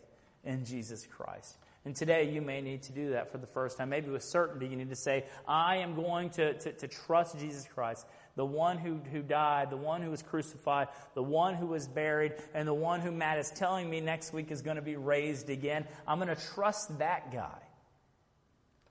in 0.45 0.65
Jesus 0.65 1.05
Christ. 1.05 1.59
And 1.85 1.97
today 1.97 2.31
you 2.31 2.43
may 2.43 2.61
need 2.61 2.83
to 2.83 2.93
do 2.93 3.11
that 3.11 3.33
for 3.33 3.39
the 3.39 3.47
first 3.47 3.79
time. 3.79 3.89
Maybe 3.89 4.11
with 4.11 4.23
certainty 4.23 4.67
you 4.67 4.77
need 4.77 4.91
to 4.91 4.97
say, 4.97 5.25
I 5.49 5.79
am 5.79 5.95
going 5.95 6.31
to, 6.31 6.55
to, 6.55 6.73
to 6.73 6.89
trust 6.89 7.39
Jesus 7.39 7.67
Christ 7.73 8.07
the 8.37 8.45
one 8.45 8.79
who, 8.79 9.01
who 9.13 9.23
died, 9.23 9.71
the 9.71 9.77
one 9.77 10.03
who 10.03 10.11
was 10.11 10.23
crucified, 10.23 10.89
the 11.15 11.23
one 11.23 11.55
who 11.55 11.67
was 11.67 11.89
buried, 11.89 12.35
and 12.55 12.67
the 12.67 12.75
one 12.75 13.01
who 13.01 13.11
Matt 13.11 13.39
is 13.39 13.51
telling 13.51 13.91
me 13.91 14.01
next 14.01 14.33
week 14.33 14.51
is 14.51 14.63
going 14.63 14.77
to 14.77 14.83
be 14.83 14.97
raised 14.97 15.51
again. 15.51 15.85
I'm 16.07 16.19
going 16.19 16.35
to 16.35 16.43
trust 16.55 16.99
that 16.99 17.33
guy 17.33 17.59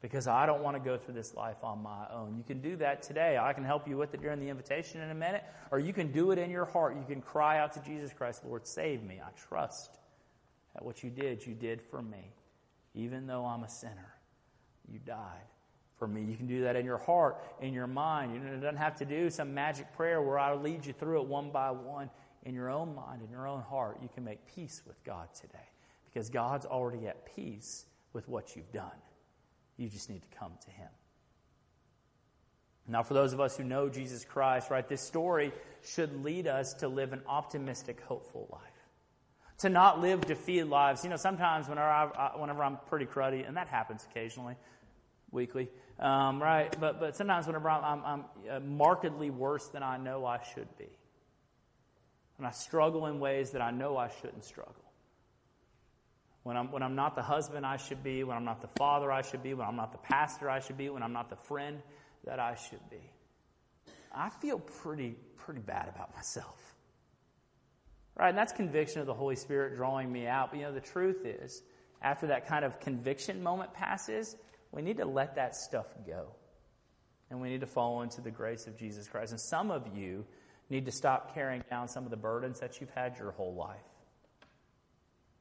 because 0.02 0.28
I 0.28 0.46
don't 0.46 0.62
want 0.62 0.78
to 0.78 0.80
go 0.80 0.98
through 0.98 1.16
this 1.16 1.34
life 1.34 1.58
on 1.64 1.82
my 1.82 2.06
own. 2.14 2.38
You 2.38 2.44
can 2.44 2.62
do 2.62 2.76
that 2.78 3.04
today. 3.04 3.38
I 3.38 3.54
can 3.54 3.64
help 3.64 3.88
you 3.88 3.98
with 3.98 4.14
it 4.14 4.22
during 4.22 4.40
the 4.40 4.50
invitation 4.50 5.02
in 5.02 5.10
a 5.10 5.16
minute, 5.16 5.44
or 5.72 5.80
you 5.80 5.94
can 5.94 6.12
do 6.12 6.32
it 6.32 6.40
in 6.40 6.50
your 6.50 6.66
heart. 6.66 6.96
You 6.96 7.04
can 7.08 7.22
cry 7.22 7.60
out 7.60 7.74
to 7.74 7.82
Jesus 7.82 8.14
Christ, 8.14 8.44
Lord, 8.46 8.68
save 8.68 9.04
me. 9.04 9.20
I 9.24 9.30
trust 9.48 9.98
that 10.74 10.86
what 10.86 11.04
you 11.04 11.10
did, 11.10 11.46
you 11.46 11.54
did 11.54 11.82
for 11.82 12.02
me. 12.02 12.32
Even 13.00 13.28
though 13.28 13.46
I'm 13.46 13.64
a 13.64 13.70
sinner, 13.70 14.14
you 14.88 15.00
died 15.00 15.48
for 15.98 16.08
me. 16.08 16.24
You 16.24 16.36
can 16.36 16.48
do 16.48 16.64
that 16.64 16.76
in 16.76 16.86
your 16.86 16.98
heart, 16.98 17.38
in 17.62 17.74
your 17.74 17.88
mind. 17.88 18.34
You 18.34 18.40
know, 18.40 18.54
it 18.54 18.62
doesn't 18.62 18.78
have 18.78 18.96
to 18.98 19.06
do 19.06 19.30
some 19.30 19.54
magic 19.54 19.94
prayer 19.96 20.22
where 20.22 20.40
I 20.40 20.54
lead 20.56 20.86
you 20.86 20.94
through 20.94 21.22
it 21.22 21.28
one 21.28 21.52
by 21.52 21.72
one. 21.72 22.10
in 22.44 22.56
your 22.56 22.70
own 22.70 22.96
mind, 22.96 23.22
in 23.22 23.30
your 23.30 23.48
own 23.48 23.62
heart, 23.62 24.00
you 24.02 24.10
can 24.14 24.24
make 24.24 24.46
peace 24.56 24.82
with 24.88 25.04
God 25.04 25.28
today. 25.34 25.58
Because 26.06 26.30
God's 26.30 26.66
already 26.66 27.08
at 27.08 27.36
peace 27.36 27.86
with 28.14 28.28
what 28.28 28.56
you've 28.56 28.72
done. 28.72 29.00
You 29.78 29.90
just 29.90 30.10
need 30.10 30.22
to 30.22 30.38
come 30.38 30.54
to 30.66 30.72
Him. 30.72 30.90
Now, 32.88 33.04
for 33.04 33.14
those 33.14 33.34
of 33.34 33.40
us 33.40 33.56
who 33.56 33.64
know 33.64 33.88
Jesus 33.88 34.26
Christ, 34.26 34.72
right, 34.72 34.88
this 34.88 35.02
story 35.02 35.52
should 35.84 36.24
lead 36.24 36.48
us 36.48 36.74
to 36.76 36.88
live 36.88 37.14
an 37.14 37.22
optimistic, 37.28 38.02
hopeful 38.02 38.48
life. 38.52 38.69
To 39.60 39.70
not 39.70 40.00
live 40.00 40.22
defeated 40.22 40.68
lives. 40.68 41.04
You 41.04 41.10
know, 41.10 41.18
sometimes 41.18 41.68
whenever, 41.68 41.90
I, 41.90 42.32
whenever 42.38 42.64
I'm 42.64 42.78
pretty 42.88 43.06
cruddy, 43.06 43.46
and 43.48 43.58
that 43.58 43.68
happens 43.68 44.08
occasionally, 44.10 44.56
weekly, 45.32 45.70
um, 46.00 46.42
right? 46.42 46.74
But, 46.80 47.00
but 47.00 47.16
sometimes 47.16 47.46
whenever 47.46 47.70
I'm, 47.70 47.84
I'm, 47.84 48.06
I'm 48.06 48.24
uh, 48.50 48.60
markedly 48.62 49.30
worse 49.30 49.68
than 49.68 49.84
I 49.84 49.98
know 49.98 50.26
I 50.26 50.42
should 50.54 50.78
be. 50.78 50.88
And 52.38 52.48
I 52.48 52.52
struggle 52.52 53.08
in 53.08 53.20
ways 53.20 53.52
that 53.52 53.62
I 53.62 53.72
know 53.72 53.98
I 53.98 54.10
shouldn't 54.22 54.46
struggle. 54.46 54.76
When 56.44 56.56
I'm, 56.56 56.72
when 56.72 56.82
I'm 56.82 56.96
not 56.96 57.16
the 57.16 57.22
husband 57.22 57.66
I 57.66 57.76
should 57.76 58.02
be, 58.02 58.24
when 58.24 58.38
I'm 58.38 58.46
not 58.46 58.62
the 58.62 58.70
father 58.78 59.12
I 59.12 59.22
should 59.22 59.44
be, 59.44 59.54
when 59.54 59.68
I'm 59.68 59.76
not 59.76 59.92
the 59.92 59.98
pastor 59.98 60.50
I 60.50 60.62
should 60.62 60.78
be, 60.78 60.90
when 60.90 61.04
I'm 61.04 61.12
not 61.12 61.30
the 61.30 61.36
friend 61.36 61.82
that 62.24 62.40
I 62.40 62.56
should 62.56 62.90
be. 62.90 63.12
I 64.16 64.30
feel 64.30 64.60
pretty, 64.60 65.18
pretty 65.36 65.60
bad 65.60 65.90
about 65.94 66.16
myself. 66.16 66.76
Right? 68.20 68.30
And 68.30 68.38
that's 68.38 68.52
conviction 68.52 69.00
of 69.00 69.08
the 69.08 69.14
Holy 69.14 69.38
Spirit 69.38 69.78
drawing 69.78 70.12
me 70.12 70.28
out. 70.28 70.52
But 70.52 70.60
you 70.60 70.66
know, 70.66 70.74
the 70.74 70.82
truth 70.82 71.26
is, 71.26 71.64
after 72.02 72.28
that 72.28 72.48
kind 72.48 72.66
of 72.66 72.80
conviction 72.82 73.42
moment 73.42 73.74
passes, 73.74 74.36
we 74.74 74.82
need 74.82 74.98
to 74.98 75.06
let 75.06 75.36
that 75.36 75.56
stuff 75.56 75.88
go. 76.06 76.28
And 77.30 77.40
we 77.40 77.48
need 77.50 77.62
to 77.62 77.68
fall 77.68 78.02
into 78.02 78.20
the 78.20 78.32
grace 78.32 78.68
of 78.68 78.78
Jesus 78.78 79.08
Christ. 79.08 79.32
And 79.32 79.40
some 79.40 79.72
of 79.72 79.88
you 79.96 80.26
need 80.70 80.86
to 80.86 80.92
stop 80.92 81.34
carrying 81.34 81.64
down 81.70 81.88
some 81.88 82.04
of 82.04 82.12
the 82.12 82.18
burdens 82.18 82.60
that 82.60 82.82
you've 82.82 82.90
had 82.90 83.18
your 83.18 83.32
whole 83.32 83.54
life. 83.54 83.78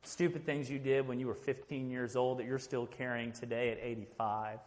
Stupid 0.05 0.47
things 0.47 0.71
you 0.71 0.79
did 0.79 1.09
when 1.09 1.19
you 1.19 1.27
were 1.27 1.35
15 1.35 1.91
years 1.91 2.15
old 2.15 2.39
that 2.39 2.47
you're 2.47 2.61
still 2.61 2.87
carrying 2.87 3.33
today 3.33 3.71
at 3.71 3.79
85. 3.83 4.61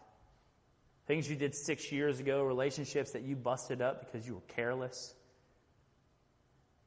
Things 1.07 1.29
you 1.29 1.37
did 1.37 1.55
six 1.55 1.91
years 1.91 2.19
ago, 2.19 2.43
relationships 2.43 3.11
that 3.11 3.23
you 3.23 3.37
busted 3.37 3.81
up 3.81 4.05
because 4.05 4.27
you 4.27 4.35
were 4.35 4.53
careless, 4.53 5.15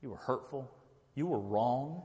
you 0.02 0.10
were 0.10 0.16
hurtful, 0.16 0.70
you 1.14 1.26
were 1.26 1.38
wrong. 1.38 2.02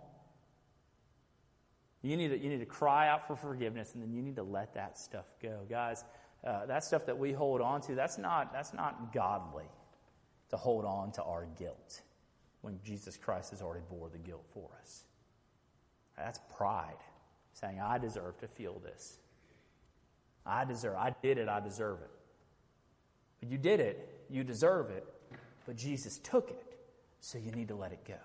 You 2.02 2.16
need, 2.16 2.30
to, 2.30 2.38
you 2.38 2.50
need 2.50 2.60
to 2.60 2.66
cry 2.66 3.10
out 3.10 3.28
for 3.28 3.36
forgiveness 3.36 3.94
and 3.94 4.02
then 4.02 4.14
you 4.14 4.22
need 4.22 4.38
to 4.38 4.44
let 4.44 4.74
that 4.76 4.98
stuff 4.98 5.26
go. 5.42 5.66
Guys, 5.70 6.06
uh, 6.46 6.66
that 6.68 6.84
stuff 6.84 7.06
that 7.08 7.18
we 7.18 7.34
hold 7.34 7.60
on 7.62 7.82
to, 7.82 7.96
that's 7.96 8.18
not, 8.18 8.54
that's 8.54 8.74
not 8.74 9.14
godly 9.14 9.66
to 10.50 10.58
hold 10.58 10.86
on 10.86 11.12
to 11.14 11.24
our 11.24 11.46
guilt 11.58 12.02
when 12.62 12.80
Jesus 12.84 13.18
Christ 13.18 13.52
has 13.52 13.62
already 13.62 13.84
bore 13.90 14.10
the 14.10 14.18
guilt 14.18 14.46
for 14.54 14.70
us. 14.82 15.04
That's 16.18 16.40
pride, 16.56 16.98
saying, 17.54 17.80
I 17.80 17.98
deserve 17.98 18.38
to 18.40 18.48
feel 18.48 18.80
this. 18.80 19.20
I 20.46 20.66
deserve, 20.66 20.96
I 20.98 21.16
did 21.22 21.38
it, 21.38 21.48
I 21.48 21.60
deserve 21.60 22.00
it. 22.02 22.12
But 23.40 23.50
you 23.50 23.58
did 23.58 23.80
it, 23.80 24.26
you 24.30 24.44
deserve 24.44 24.90
it, 24.90 25.06
but 25.66 25.76
Jesus 25.76 26.18
took 26.20 26.50
it, 26.50 26.78
so 27.20 27.38
you 27.38 27.52
need 27.52 27.70
to 27.70 27.76
let 27.76 27.92
it 27.92 28.04
go. 28.06 28.16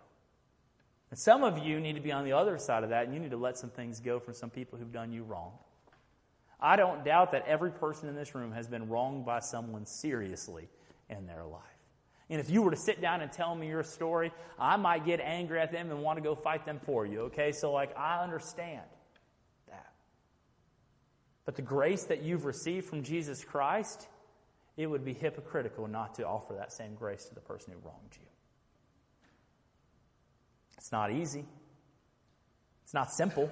And 1.11 1.19
some 1.19 1.45
of 1.45 1.59
you 1.59 1.81
need 1.81 1.95
to 1.95 2.01
be 2.01 2.13
on 2.13 2.25
the 2.25 2.33
other 2.33 2.59
side 2.59 2.83
of 2.83 2.91
that, 2.91 3.05
and 3.05 3.15
you 3.15 3.21
need 3.21 3.31
to 3.31 3.37
let 3.37 3.59
some 3.59 3.71
things 3.71 4.01
go 4.01 4.19
from 4.19 4.35
some 4.35 4.51
people 4.51 4.79
who've 4.79 4.93
done 4.93 5.13
you 5.13 5.23
wrong. 5.23 5.53
I 6.61 6.77
don't 6.77 7.05
doubt 7.05 7.33
that 7.33 7.47
every 7.47 7.71
person 7.71 8.09
in 8.09 8.15
this 8.15 8.35
room 8.35 8.53
has 8.53 8.67
been 8.67 8.89
wronged 8.89 9.27
by 9.27 9.41
someone 9.41 9.87
seriously 9.87 10.69
in 11.11 11.27
their 11.27 11.45
life. 11.45 11.63
And 12.31 12.41
if 12.41 12.49
you 12.49 12.63
were 12.63 12.71
to 12.71 12.77
sit 12.77 13.03
down 13.03 13.21
and 13.21 13.31
tell 13.31 13.55
me 13.55 13.69
your 13.69 13.83
story, 13.83 14.33
I 14.59 14.77
might 14.77 15.05
get 15.05 15.21
angry 15.21 15.61
at 15.61 15.73
them 15.73 15.91
and 15.91 16.03
want 16.03 16.17
to 16.17 16.23
go 16.23 16.35
fight 16.35 16.65
them 16.65 16.81
for 16.85 17.05
you, 17.05 17.23
okay? 17.23 17.53
So, 17.53 17.71
like, 17.71 17.97
I 17.99 18.23
understand 18.23 18.83
that. 19.69 19.93
But 21.45 21.57
the 21.57 21.63
grace 21.63 22.05
that 22.05 22.23
you've 22.23 22.47
received 22.47 22.87
from 22.87 23.03
Jesus 23.03 23.45
Christ, 23.45 24.09
it 24.79 24.87
would 24.87 25.05
be 25.05 25.13
hypocritical 25.13 25.87
not 25.87 26.15
to 26.15 26.27
offer 26.27 26.55
that 26.55 26.73
same 26.73 26.95
grace 26.95 27.27
to 27.27 27.35
the 27.35 27.43
person 27.43 27.75
who 27.75 27.87
wronged 27.87 28.13
you. 28.15 28.27
It's 30.85 30.93
not 30.93 31.11
easy, 31.11 31.47
it's 32.83 32.93
not 32.93 33.11
simple. 33.11 33.51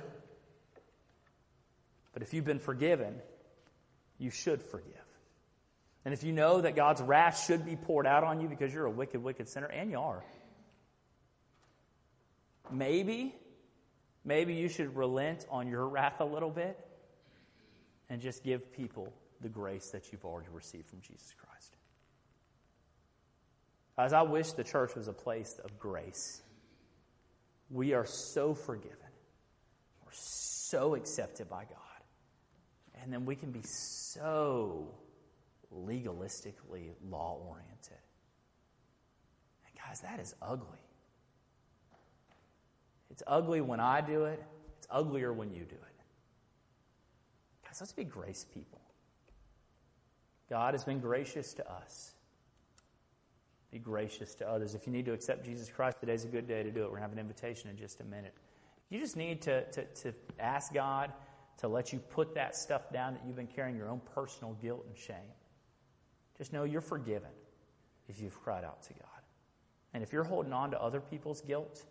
But 2.13 2.21
if 2.21 2.35
you've 2.35 2.45
been 2.45 2.59
forgiven, 2.59 3.15
you 4.19 4.29
should 4.29 4.61
forgive. 4.61 4.93
And 6.05 6.13
if 6.13 6.25
you 6.25 6.33
know 6.33 6.61
that 6.61 6.77
God's 6.77 7.01
wrath 7.01 7.43
should 7.47 7.65
be 7.65 7.75
poured 7.75 8.07
out 8.07 8.23
on 8.23 8.43
you 8.43 8.49
because 8.49 8.75
you're 8.75 8.85
a 8.85 8.91
wicked, 8.91 9.23
wicked 9.23 9.49
sinner, 9.49 9.69
and 9.69 9.91
you 9.91 9.99
are, 9.99 10.23
maybe, 12.71 13.35
maybe 14.27 14.53
you 14.53 14.69
should 14.69 14.95
relent 14.95 15.47
on 15.51 15.69
your 15.69 15.89
wrath 15.89 16.21
a 16.21 16.27
little 16.27 16.51
bit 16.51 16.79
and 18.11 18.21
just 18.21 18.45
give 18.45 18.75
people 18.75 19.11
the 19.41 19.49
grace 19.49 19.89
that 19.93 20.13
you've 20.13 20.27
already 20.27 20.51
received 20.53 20.87
from 20.87 21.01
Jesus 21.01 21.33
Christ. 21.39 21.77
As 23.97 24.13
I 24.13 24.21
wish 24.21 24.53
the 24.53 24.65
church 24.65 24.95
was 24.95 25.09
a 25.09 25.15
place 25.15 25.59
of 25.65 25.79
grace. 25.79 26.43
We 27.73 27.95
are 27.95 28.05
so 28.05 28.53
forgiven. 28.53 28.99
We're 30.05 30.13
so 30.13 30.95
accepted 30.95 31.49
by 31.49 31.65
God. 31.65 31.79
And 33.03 33.13
then 33.13 33.25
we 33.25 33.35
can 33.35 33.51
be 33.51 33.63
so 33.63 34.95
legalistically 35.75 36.91
law 37.09 37.41
oriented. 37.49 37.99
And 39.67 39.75
guys, 39.85 40.03
that 40.03 40.21
is 40.21 40.35
ugly. 40.43 40.79
It's 43.11 43.23
ugly 43.27 43.61
when 43.61 43.81
I 43.81 44.03
do 44.03 44.25
it, 44.25 44.43
it's 44.79 44.87
uglier 44.91 45.33
when 45.33 45.51
you 45.51 45.65
do 45.65 45.75
it. 45.75 46.03
Guys, 47.65 47.81
let's 47.81 47.93
be 47.93 48.05
grace 48.05 48.47
people. 48.53 48.81
God 50.51 50.75
has 50.75 50.85
been 50.85 51.01
gracious 51.01 51.55
to 51.55 51.71
us. 51.71 52.12
Be 53.73 53.79
gracious 53.79 54.35
to 54.37 54.49
others. 54.49 54.75
If 54.75 54.87
you 54.87 54.93
need 54.93 55.07
to 55.07 55.15
accept 55.15 55.47
Jesus 55.47 55.71
Christ, 55.71 55.99
today's 55.99 56.25
a 56.25 56.29
good 56.29 56.47
day 56.47 56.63
to 56.63 56.71
do 56.71 56.81
it. 56.81 56.85
We're 56.85 56.99
going 56.99 56.99
to 56.99 57.03
have 57.03 57.13
an 57.13 57.19
invitation 57.19 57.71
in 57.71 57.77
just 57.79 58.01
a 58.01 58.05
minute. 58.05 58.35
You 58.91 59.01
just 59.01 59.17
need 59.17 59.41
to, 59.43 59.65
to, 59.71 59.85
to 59.85 60.15
ask 60.39 60.75
God 60.75 61.11
to 61.59 61.69
let 61.69 61.91
you 61.93 61.99
put 61.99 62.35
that 62.35 62.55
stuff 62.55 62.93
down 62.93 63.15
that 63.15 63.23
you've 63.27 63.37
been 63.37 63.47
carrying 63.47 63.77
your 63.77 63.89
own 63.89 64.03
personal 64.15 64.53
guilt 64.61 64.85
and 64.87 64.97
shame. 64.99 65.17
Just 66.37 66.53
know 66.53 66.65
you're 66.65 66.83
forgiven 66.83 67.31
if 68.09 68.21
you've 68.21 68.39
cried 68.43 68.65
out 68.65 68.83
to 68.85 68.93
God. 68.93 69.07
And 69.95 70.03
if 70.03 70.13
you're 70.13 70.25
holding 70.25 70.53
on 70.53 70.71
to 70.73 70.81
other 70.81 71.01
people's 71.01 71.41
guilt 71.41 71.83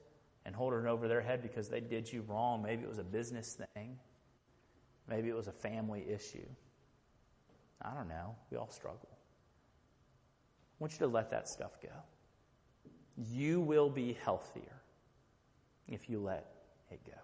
and 0.46 0.56
holding 0.56 0.82
it 0.82 0.88
over 0.88 1.08
their 1.08 1.22
head 1.22 1.42
because 1.42 1.68
they 1.68 1.80
did 1.80 2.12
you 2.12 2.24
wrong, 2.28 2.62
maybe 2.62 2.84
it 2.84 2.90
was 2.90 3.00
a 3.00 3.04
business 3.04 3.60
thing, 3.74 3.98
maybe 5.08 5.30
it 5.30 5.36
was 5.36 5.48
a 5.48 5.52
family 5.52 6.06
issue. 6.08 6.48
I 7.82 7.96
don't 7.96 8.08
know. 8.08 8.36
We 8.52 8.58
all 8.58 8.70
struggle. 8.70 9.11
Want 10.82 10.94
you 10.94 11.00
to 11.00 11.08
let 11.08 11.30
that 11.30 11.48
stuff 11.48 11.74
go. 11.80 11.90
You 13.16 13.62
will 13.62 13.88
be 13.88 14.18
healthier 14.26 14.82
if 15.88 16.10
you 16.10 16.20
let 16.20 16.48
it 16.90 17.00
go. 17.06 17.20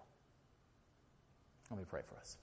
Let 1.72 1.80
me 1.80 1.86
pray 1.90 2.02
for 2.08 2.16
us. 2.20 2.38